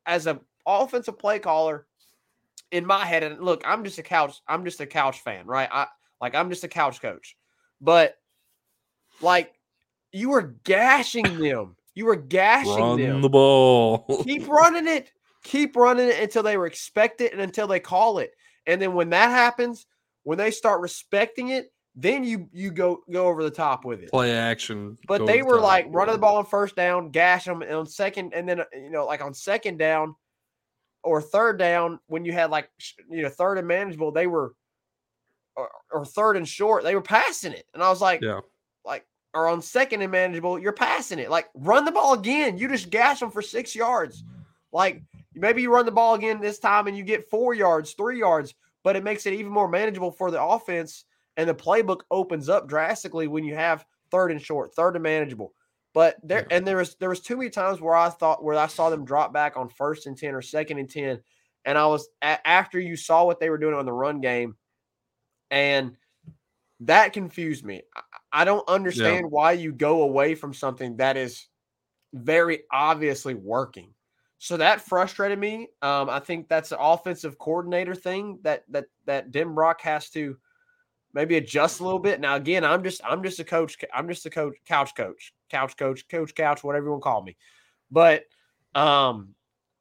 [0.06, 1.86] as a offensive play caller,
[2.74, 4.42] in my head, and look, I'm just a couch.
[4.48, 5.70] I'm just a couch fan, right?
[5.72, 5.88] I
[6.20, 7.38] like I'm just a couch coach,
[7.80, 8.16] but
[9.22, 9.54] like
[10.12, 11.76] you were gashing them.
[11.94, 13.22] You were gashing Run them.
[13.22, 14.24] the ball.
[14.24, 15.12] Keep running it.
[15.44, 18.32] Keep running it until they respect it and until they call it.
[18.68, 19.86] And then when that happens,
[20.24, 24.10] when they start respecting it, then you you go go over the top with it.
[24.10, 24.98] Play action.
[25.08, 28.50] But they were like running the ball on first down, gash them on second, and
[28.50, 30.16] then uh, you know like on second down
[31.04, 32.70] or third down when you had like
[33.10, 34.56] you know third and manageable, they were
[35.56, 38.40] or, or third and short, they were passing it, and I was like, yeah,
[38.84, 39.06] like
[39.36, 41.30] or on second and manageable, you're passing it.
[41.30, 42.58] Like run the ball again.
[42.58, 44.24] You just gash them for six yards.
[44.72, 45.04] Like
[45.36, 48.54] maybe you run the ball again this time and you get four yards, three yards,
[48.84, 51.06] but it makes it even more manageable for the offense.
[51.38, 55.54] And the playbook opens up drastically when you have third and short, third and manageable.
[55.94, 58.68] But there and there was there was too many times where I thought where I
[58.68, 61.22] saw them drop back on first and ten or second and ten,
[61.66, 64.56] and I was after you saw what they were doing on the run game,
[65.52, 65.96] and
[66.82, 67.84] that confused me.
[67.96, 69.30] I, I don't understand yeah.
[69.30, 71.48] why you go away from something that is
[72.12, 73.94] very obviously working.
[74.44, 75.70] So that frustrated me.
[75.82, 80.36] Um, I think that's an offensive coordinator thing that that that Denbrock has to
[81.14, 82.20] maybe adjust a little bit.
[82.20, 83.78] Now, again, I'm just I'm just a coach.
[83.94, 87.24] I'm just a coach, couch coach, couch coach, coach couch, whatever you want to call
[87.24, 87.38] me.
[87.90, 88.26] But
[88.76, 89.30] um,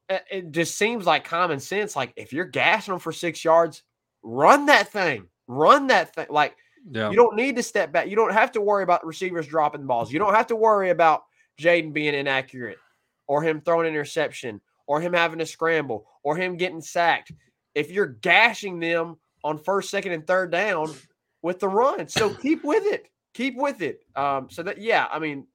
[0.09, 1.97] it just seems like common sense.
[1.97, 3.83] Like if you're gassing them for six yards,
[4.23, 6.29] run that thing, run that thing.
[6.31, 6.55] Like
[6.89, 7.11] Yeah.
[7.11, 8.07] You don't need to step back.
[8.07, 10.13] You don't have to worry about receivers dropping balls.
[10.13, 11.25] You don't have to worry about
[11.59, 12.79] Jayden being inaccurate
[13.33, 17.33] or him throwing an interception or him having a scramble or him getting sacked.
[17.75, 20.93] If you're gashing them on first, second, and third down
[21.41, 23.07] with the run, so keep with it.
[23.33, 24.05] Keep with it.
[24.15, 25.47] Um, so that yeah, I mean,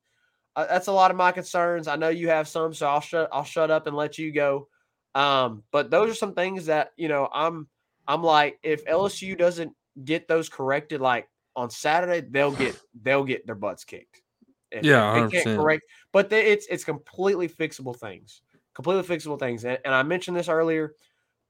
[0.56, 1.88] uh, that's a lot of my concerns.
[1.88, 4.70] I know you have some, so I'll shut I'll shut up and let you go.
[5.14, 7.68] Um, but those are some things that you know I'm
[8.08, 9.72] I'm like if LSU doesn't
[10.04, 14.24] get those corrected like on Saturday, they'll get they'll get their butts kicked.
[14.72, 18.42] If- Yeah, if they can't correct, but they, it's it's completely fixable things,
[18.74, 19.64] completely fixable things.
[19.66, 20.94] And, and I mentioned this earlier,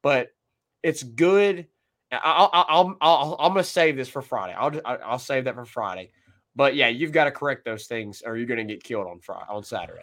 [0.03, 0.29] but
[0.83, 1.67] it's good.
[2.11, 4.53] I- I'll, I'll, I'll, I'll I'm gonna save this for Friday.
[4.53, 6.11] I'll I- I'll save that for Friday.
[6.55, 9.45] But yeah, you've got to correct those things, or you're gonna get killed on Friday
[9.49, 10.01] on Saturday.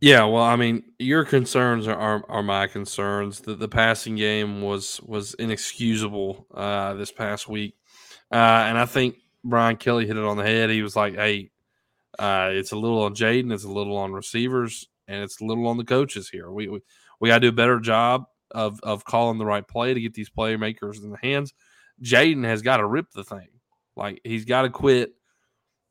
[0.00, 3.40] Yeah, well, I mean, your concerns are are, are my concerns.
[3.40, 7.74] The the passing game was was inexcusable uh, this past week,
[8.30, 10.70] uh, and I think Brian Kelly hit it on the head.
[10.70, 11.50] He was like, "Hey,
[12.18, 15.66] uh, it's a little on Jayden, it's a little on receivers, and it's a little
[15.66, 16.50] on the coaches here.
[16.50, 16.80] We we,
[17.20, 20.14] we got to do a better job of of calling the right play to get
[20.14, 21.54] these playmakers in the hands.
[22.02, 23.48] Jayden has got to rip the thing.
[23.96, 25.12] Like he's got to quit,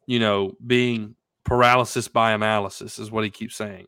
[0.06, 3.88] you know, being paralysis by analysis is what he keeps saying.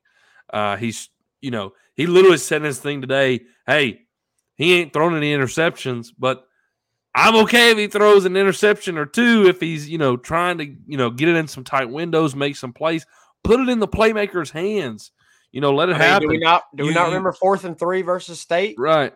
[0.52, 1.10] Uh, he's,
[1.42, 4.02] you know, he literally said in his thing today, hey,
[4.56, 6.46] he ain't thrown any interceptions, but
[7.16, 10.66] I'm okay if he throws an interception or two if he's, you know, trying to,
[10.66, 13.06] you know, get it in some tight windows, make some plays,
[13.44, 15.12] put it in the playmaker's hands.
[15.52, 16.28] You know, let it I mean, happen.
[16.28, 18.76] do we not do we not remember fourth and three versus State?
[18.78, 19.14] Right.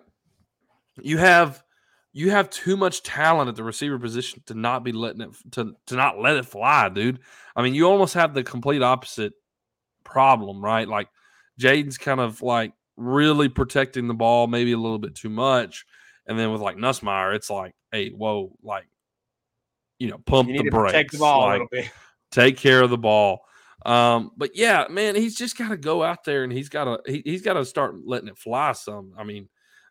[1.02, 1.64] You have
[2.12, 5.74] you have too much talent at the receiver position to not be letting it to
[5.88, 7.20] to not let it fly, dude.
[7.56, 9.34] I mean, you almost have the complete opposite
[10.04, 10.88] problem, right?
[10.88, 11.10] Like
[11.60, 15.86] Jayden's kind of like really protecting the ball, maybe a little bit too much.
[16.28, 18.88] And then with like Nussmeier, it's like, hey, whoa, like
[20.00, 21.18] you know, pump You the brakes.
[21.18, 21.92] the like,
[22.32, 23.46] take care of the ball.
[23.86, 27.12] Um, but yeah, man, he's just got to go out there and he's got to
[27.12, 28.72] he, he's got to start letting it fly.
[28.74, 29.50] Some, I mean,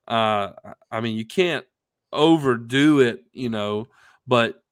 [0.08, 0.52] uh,
[0.90, 1.64] I mean, you can't
[2.12, 3.86] overdo it, you know,
[4.26, 4.62] but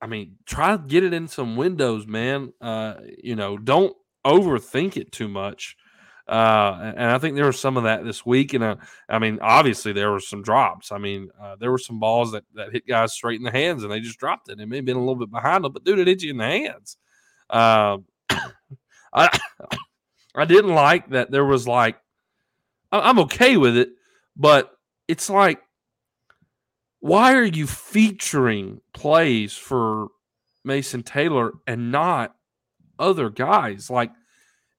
[0.00, 2.52] I mean, try to get it in some windows, man.
[2.60, 3.94] Uh, you know, don't
[4.24, 5.76] overthink it too much.
[6.30, 8.54] Uh, and I think there was some of that this week.
[8.54, 8.76] And uh,
[9.08, 10.92] I mean, obviously there were some drops.
[10.92, 13.82] I mean, uh, there were some balls that, that hit guys straight in the hands
[13.82, 14.60] and they just dropped it.
[14.60, 16.36] It may have been a little bit behind them, but dude, it hit you in
[16.36, 16.96] the hands.
[17.50, 18.04] Um,
[19.12, 19.36] I
[20.36, 21.96] I didn't like that there was like
[22.92, 23.90] I'm okay with it,
[24.36, 24.72] but
[25.08, 25.60] it's like
[27.00, 30.08] why are you featuring plays for
[30.64, 32.36] Mason Taylor and not
[33.00, 33.90] other guys?
[33.90, 34.12] Like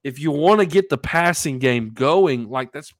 [0.03, 2.93] if you want to get the passing game going, like that's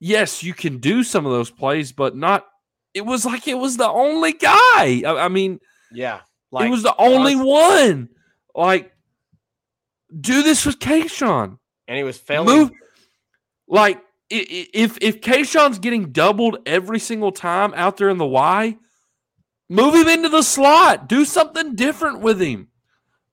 [0.00, 2.46] yes, you can do some of those plays, but not
[2.94, 5.02] it was like it was the only guy.
[5.06, 5.60] I, I mean,
[5.92, 6.20] Yeah,
[6.66, 8.08] it was the only one.
[8.54, 8.92] Like,
[10.18, 11.58] do this with Kayshon.
[11.86, 12.58] and he was failing.
[12.58, 12.70] Move.
[13.68, 14.00] Like,
[14.30, 18.76] if if Kayshon's getting doubled every single time out there in the Y,
[19.68, 21.08] move him into the slot.
[21.08, 22.68] Do something different with him.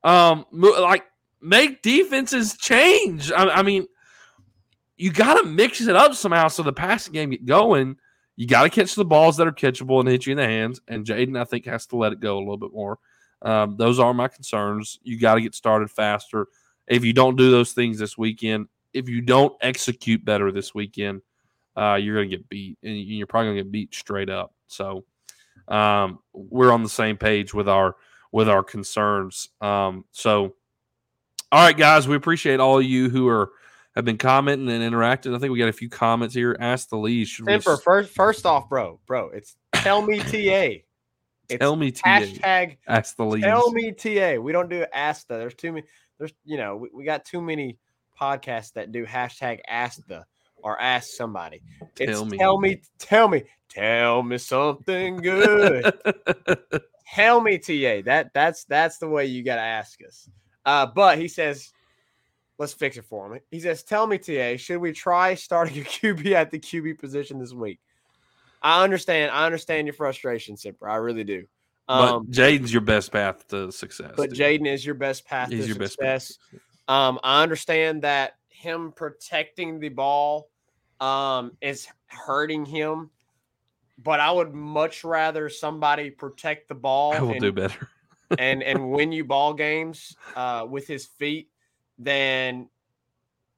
[0.03, 1.03] Um, like
[1.45, 3.31] make defenses change.
[3.31, 3.87] I, I mean,
[4.97, 7.97] you got to mix it up somehow so the passing game get going.
[8.35, 10.81] You got to catch the balls that are catchable and hit you in the hands.
[10.87, 12.99] And Jayden, I think, has to let it go a little bit more.
[13.41, 14.99] Um, those are my concerns.
[15.03, 16.47] You got to get started faster.
[16.87, 21.21] If you don't do those things this weekend, if you don't execute better this weekend,
[21.77, 24.53] uh, you're going to get beat, and you're probably going to get beat straight up.
[24.67, 25.05] So
[25.67, 27.95] um, we're on the same page with our
[28.31, 29.49] with our concerns.
[29.61, 30.55] Um, so,
[31.55, 33.53] all right, guys, we appreciate all of you who are
[33.95, 35.33] have been commenting and interacting.
[35.33, 36.57] I think we got a few comments here.
[36.59, 37.29] Ask the lead.
[37.29, 40.81] Should we first, first off, bro, bro, it's tell me TA.
[41.47, 42.09] It's tell me TA?
[42.09, 43.43] hashtag Ask the lead.
[43.43, 44.41] tell me TA.
[44.41, 45.35] We don't do Asta.
[45.35, 45.85] There's too many.
[46.17, 47.77] There's you know we, we got too many
[48.19, 50.25] podcasts that do hashtag ask the
[50.57, 51.61] or ask somebody.
[51.99, 52.37] It's Tell me.
[52.39, 55.93] tell me, tell me, tell me something good.
[57.13, 58.01] tell me TA.
[58.03, 60.27] That that's that's the way you got to ask us.
[60.66, 61.72] Uh, but he says,
[62.57, 63.41] let's fix it for him.
[63.51, 67.39] He says, tell me TA, should we try starting a QB at the QB position
[67.39, 67.80] this week?
[68.61, 69.32] I understand.
[69.32, 70.89] I understand your frustration, Simper.
[70.89, 71.45] I really do.
[71.88, 74.13] but Um, Jayden's your best path to success.
[74.18, 74.32] but.
[74.32, 76.28] Jayden is your best path He's to your best bet.
[76.88, 80.49] Um, I understand that him protecting the ball
[80.99, 83.11] um, is hurting him,
[83.97, 87.89] but I would much rather somebody protect the ball I will and, do better.
[88.39, 91.49] And and win you ball games uh, with his feet
[91.97, 92.69] then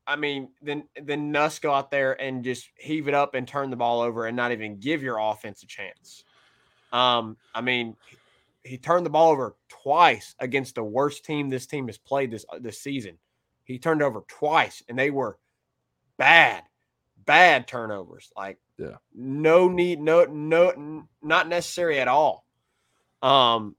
[0.07, 3.69] I mean, then then Nuss go out there and just heave it up and turn
[3.69, 6.23] the ball over and not even give your offense a chance.
[6.93, 7.97] Um, I mean,
[8.63, 12.45] he turned the ball over twice against the worst team this team has played this
[12.49, 13.17] uh, this season.
[13.65, 15.37] He turned over twice, and they were
[16.17, 16.63] bad,
[17.25, 18.31] bad turnovers.
[18.35, 18.95] Like Yeah.
[19.13, 22.45] no need, no no, not necessary at all.
[23.21, 23.75] Um,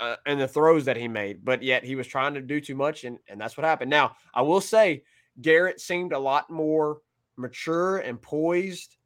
[0.00, 2.74] uh, and the throws that he made, but yet he was trying to do too
[2.74, 3.90] much, and and that's what happened.
[3.90, 5.04] Now I will say
[5.40, 6.98] Garrett seemed a lot more
[7.36, 8.96] mature and poised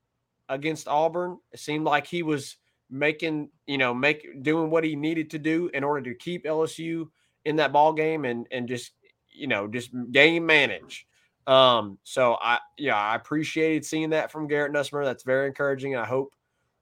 [0.48, 1.38] against Auburn.
[1.52, 2.56] It seemed like he was
[2.90, 7.08] making, you know, make doing what he needed to do in order to keep LSU
[7.44, 8.92] in that ball game and and just
[9.32, 11.06] you know just game manage.
[11.46, 15.04] Um, so I yeah I appreciated seeing that from Garrett Nussmeier.
[15.04, 15.94] That's very encouraging.
[15.94, 16.34] and I hope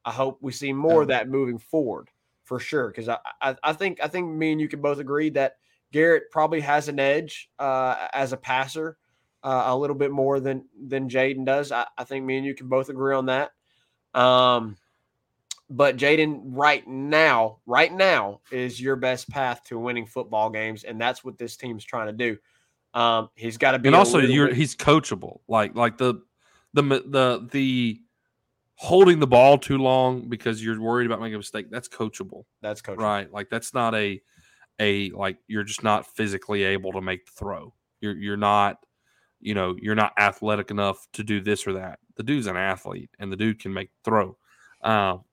[0.05, 2.09] I hope we see more of that moving forward
[2.45, 2.89] for sure.
[2.89, 5.57] Because I, I I think I think me and you can both agree that
[5.93, 8.97] Garrett probably has an edge uh, as a passer
[9.43, 11.71] uh, a little bit more than than Jayden does.
[11.71, 13.53] I, I think me and you can both agree on that.
[14.15, 14.77] Um,
[15.71, 21.01] but Jayden, right now, right now is your best path to winning football games, and
[21.01, 22.39] that's what this team's trying to do.
[22.99, 25.41] Um, he's got to be and also you're bit- he's coachable.
[25.49, 26.23] Like like the
[26.75, 28.01] the the the
[28.77, 31.71] holding the ball too long because you're worried about making a mistake.
[31.71, 32.99] That's coachable, that's coach.
[32.99, 33.33] right?
[33.33, 34.21] Like that's not a
[34.81, 37.75] a like you're just not physically able to make the throw.
[38.01, 38.79] You're you're not
[39.41, 41.99] you know you're not athletic enough to do this or that.
[42.17, 44.37] The dude's an athlete, and the dude can make the throw.
[44.83, 45.25] Um,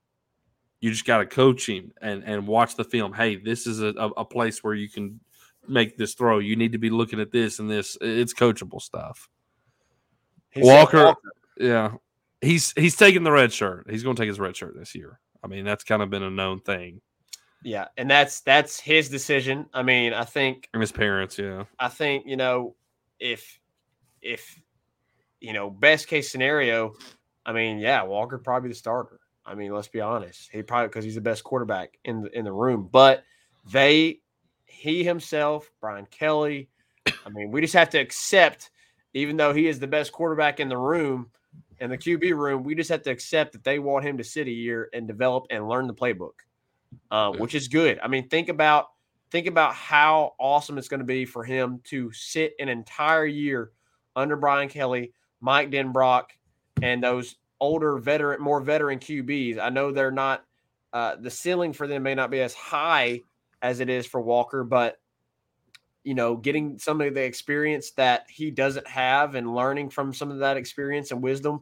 [0.80, 3.14] you just got to coach him and and watch the film.
[3.14, 5.20] Hey, this is a, a, place where you can
[5.68, 6.40] make this throw.
[6.40, 7.98] You need to be looking at this and this.
[8.02, 9.30] It's coachable stuff.
[10.54, 11.14] Said Walker,
[11.58, 11.94] yeah,
[12.42, 13.88] he's he's taking the red shirt.
[13.90, 15.20] He's going to take his red shirt this year.
[15.44, 17.02] I mean, that's kind of been a known thing.
[17.64, 19.68] yeah, and that's that's his decision.
[19.74, 22.76] I mean, I think And his parents, yeah, I think you know
[23.20, 23.60] if
[24.22, 24.60] if
[25.40, 26.94] you know best case scenario,
[27.46, 29.20] I mean, yeah, Walker probably the starter.
[29.46, 32.46] I mean, let's be honest, he probably because he's the best quarterback in the in
[32.46, 32.88] the room.
[32.92, 33.24] But
[33.72, 34.20] they,
[34.66, 36.70] he himself, Brian Kelly.
[37.08, 38.70] I mean, we just have to accept,
[39.14, 41.32] even though he is the best quarterback in the room,
[41.82, 44.48] in the QB room, we just have to accept that they want him to sit
[44.48, 46.34] a year and develop and learn the playbook,
[47.10, 48.00] uh, which is good.
[48.02, 48.90] I mean, think about
[49.32, 53.72] think about how awesome it's going to be for him to sit an entire year
[54.16, 56.26] under Brian Kelly, Mike Denbrock,
[56.82, 59.58] and those older veteran, more veteran QBs.
[59.58, 60.46] I know they're not
[60.94, 63.22] uh, the ceiling for them may not be as high
[63.64, 64.98] as it is for Walker, but
[66.04, 70.32] you know, getting some of the experience that he doesn't have and learning from some
[70.32, 71.62] of that experience and wisdom,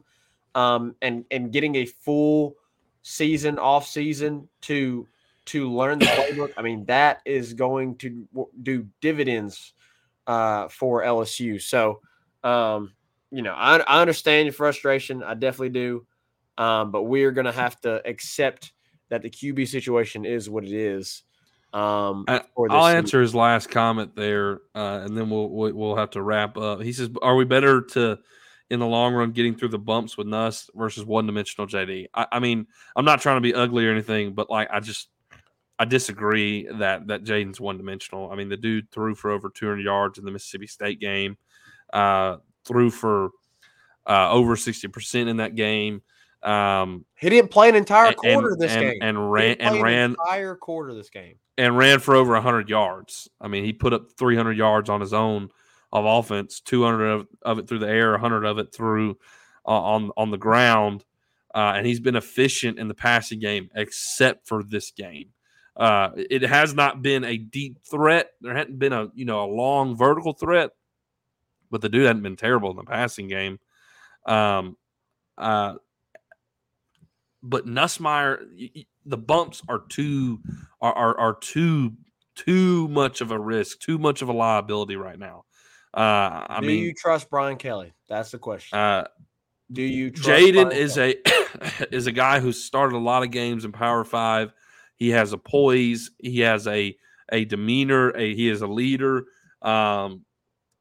[0.54, 2.56] um, and and getting a full
[3.02, 5.06] season off season to
[5.46, 6.52] to learn the playbook.
[6.56, 8.26] I mean, that is going to
[8.62, 9.72] do dividends
[10.26, 11.60] uh, for LSU.
[11.60, 12.00] So,
[12.44, 12.92] um,
[13.30, 15.22] you know, I, I understand your frustration.
[15.22, 16.06] I definitely do.
[16.58, 18.72] Um, but we're going to have to accept
[19.08, 21.22] that the QB situation is what it is.
[21.72, 22.96] Um, I- for this I'll season.
[22.98, 26.80] answer his last comment there, uh, and then we'll, we'll we'll have to wrap up.
[26.82, 28.18] He says, "Are we better to,
[28.70, 32.26] in the long run, getting through the bumps with Nuss versus one dimensional JD?" I,
[32.32, 32.66] I mean,
[32.96, 35.08] I'm not trying to be ugly or anything, but like I just
[35.78, 38.30] I disagree that that Jayden's one dimensional.
[38.30, 41.36] I mean, the dude threw for over 200 yards in the Mississippi State game,
[41.92, 43.30] uh, threw for
[44.06, 46.02] uh, over 60 percent in that game.
[46.42, 48.98] Um, He didn't play an entire and- quarter this and, game.
[49.02, 51.36] and ran and ran entire quarter this game.
[51.58, 53.28] and ran for over 100 yards.
[53.40, 55.50] I mean, he put up 300 yards on his own
[55.92, 59.18] of offense, 200 of, of it through the air, 100 of it through
[59.66, 61.04] uh, on on the ground,
[61.54, 65.28] uh, and he's been efficient in the passing game except for this game.
[65.76, 68.30] Uh, it has not been a deep threat.
[68.40, 70.70] There hadn't been a you know a long vertical threat,
[71.70, 73.58] but the dude hadn't been terrible in the passing game.
[74.26, 74.76] Um,
[75.36, 75.74] uh,
[77.42, 80.40] but Nussmeier, the bumps are too
[80.80, 81.92] are, are are too
[82.36, 85.44] too much of a risk, too much of a liability right now.
[85.92, 87.92] Uh, I Do mean, you trust Brian Kelly?
[88.08, 88.78] That's the question.
[88.78, 89.04] uh,
[89.72, 91.16] Do you Jayden is Kelly?
[91.26, 94.52] a is a guy who's started a lot of games in Power Five.
[94.96, 96.10] He has a poise.
[96.18, 96.96] He has a
[97.32, 98.10] a demeanor.
[98.16, 99.24] A, he is a leader.
[99.62, 100.24] Um,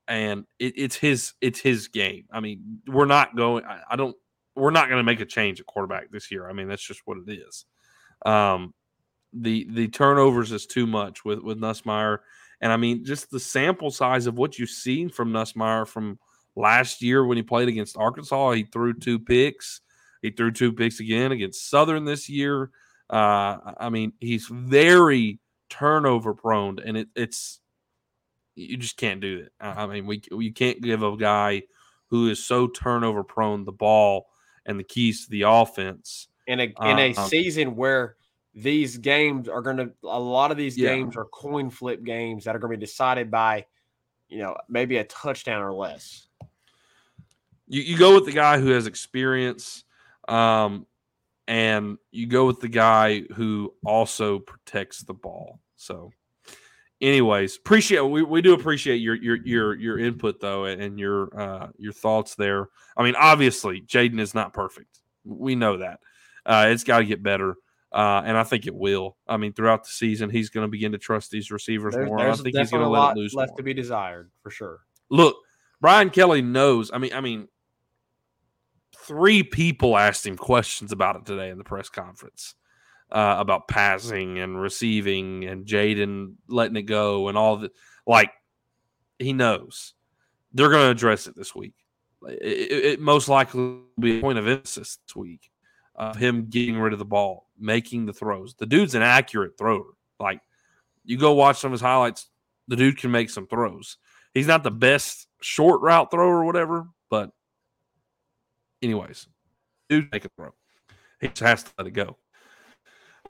[0.07, 2.25] and it, it's his it's his game.
[2.31, 3.63] I mean, we're not going.
[3.65, 4.15] I, I don't.
[4.55, 6.49] We're not going to make a change at quarterback this year.
[6.49, 7.65] I mean, that's just what it is.
[8.25, 8.73] Um,
[9.31, 12.19] the the turnovers is too much with with Nussmeier,
[12.61, 16.19] and I mean, just the sample size of what you've seen from Nussmeier from
[16.55, 18.51] last year when he played against Arkansas.
[18.51, 19.81] He threw two picks.
[20.21, 22.71] He threw two picks again against Southern this year.
[23.09, 25.39] Uh, I mean, he's very
[25.69, 27.59] turnover prone, and it, it's
[28.55, 29.53] you just can't do it.
[29.59, 31.63] I mean, we you can't give a guy
[32.07, 34.27] who is so turnover prone the ball
[34.69, 36.27] and the keys to the offense.
[36.47, 38.15] in a in a Uh, season where
[38.53, 40.89] these games are going to a lot of these Yeah.
[40.95, 43.65] games are coin flip games that are going to be decided by
[44.29, 46.27] you know maybe a touchdown or less.
[47.67, 49.83] you, you go with the guy who has experience
[50.27, 50.85] um,
[51.47, 56.11] and you go with the guy who also protects the ball so
[57.01, 61.67] anyways appreciate we, we do appreciate your your your your input though and your uh
[61.77, 62.67] your thoughts there
[62.97, 65.99] i mean obviously jayden is not perfect we know that
[66.45, 67.55] uh it's got to get better
[67.93, 70.91] uh and i think it will i mean throughout the season he's going to begin
[70.91, 73.51] to trust these receivers There's, more i think he's going to let it loose left
[73.51, 73.57] more.
[73.57, 74.81] to be desired for sure.
[75.09, 75.37] Look,
[75.81, 76.91] Brian Kelly knows.
[76.93, 77.47] I mean, I mean,
[78.95, 82.55] three people asked him questions about it today in the press conference
[83.11, 87.71] uh, about passing and receiving and Jayden letting it go and all the
[88.05, 88.31] like.
[89.17, 89.93] He knows
[90.53, 91.73] they're going to address it this week.
[92.27, 95.51] It, it, most likely will be a point of emphasis this week
[95.95, 98.55] of him getting rid of the ball, making the throws.
[98.55, 99.93] The dude's an accurate thrower.
[100.19, 100.41] Like
[101.03, 102.29] you go watch some of his highlights,
[102.67, 103.97] the dude can make some throws.
[104.33, 107.31] He's not the best short route thrower or whatever, but
[108.81, 109.27] anyways,
[109.89, 110.53] dude, make a throw.
[111.19, 112.17] He just has to let it go.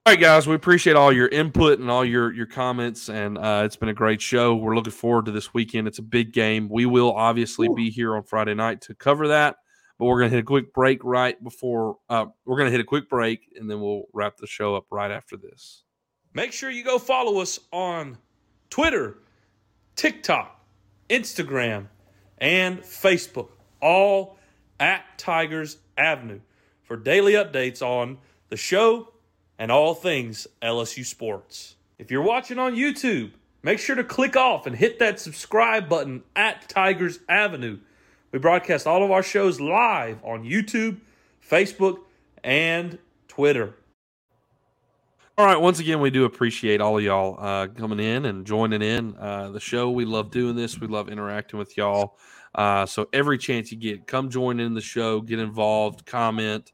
[0.06, 3.64] All right, guys, we appreciate all your input and all your your comments, and uh,
[3.66, 4.56] it's been a great show.
[4.56, 5.88] We're looking forward to this weekend.
[5.88, 6.70] It's a big game.
[6.70, 9.58] We will obviously be here on Friday night to cover that,
[10.00, 11.98] but we're gonna hit a quick break right before.
[12.10, 15.12] Uh, we're gonna hit a quick break, and then we'll wrap the show up right
[15.12, 15.84] after this.
[16.34, 18.18] Make sure you go follow us on
[18.70, 19.18] Twitter,
[19.98, 20.66] TikTok,
[21.10, 21.88] Instagram,
[22.38, 23.50] and Facebook,
[23.82, 24.40] all
[24.80, 26.40] at Tigers Avenue
[26.82, 28.18] for daily updates on
[28.48, 29.10] the show
[29.60, 31.76] and all things LSU sports.
[32.00, 33.32] If you're watching on YouTube,
[33.62, 37.78] make sure to click off and hit that subscribe button at Tigers Avenue.
[38.32, 41.00] We broadcast all of our shows live on YouTube,
[41.48, 42.00] Facebook,
[42.42, 43.76] and Twitter.
[45.38, 45.58] All right.
[45.60, 49.50] Once again, we do appreciate all of y'all uh, coming in and joining in uh,
[49.52, 49.90] the show.
[49.90, 50.80] We love doing this.
[50.80, 52.18] We love interacting with y'all.
[52.56, 56.72] Uh, so every chance you get, come join in the show, get involved, comment,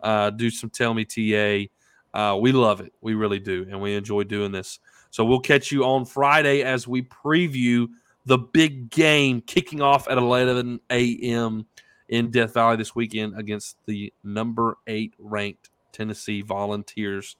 [0.00, 1.70] uh, do some tell me TA.
[2.16, 2.94] Uh, we love it.
[3.02, 4.78] We really do, and we enjoy doing this.
[5.10, 7.88] So we'll catch you on Friday as we preview
[8.24, 11.66] the big game kicking off at 11 a.m.
[12.08, 17.36] in Death Valley this weekend against the number eight ranked Tennessee Volunteers.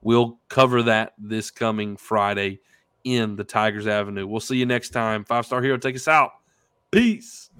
[0.00, 2.60] We'll cover that this coming Friday
[3.04, 4.26] in the Tigers Avenue.
[4.26, 5.26] We'll see you next time.
[5.26, 6.30] Five Star Hero, take us out.
[6.90, 7.50] Peace.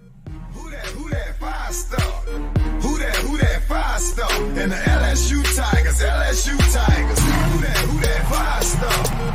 [3.75, 4.31] five star.
[4.31, 7.19] And the LSU Tigers, LSU Tigers.
[7.19, 9.34] Who that, who that five star?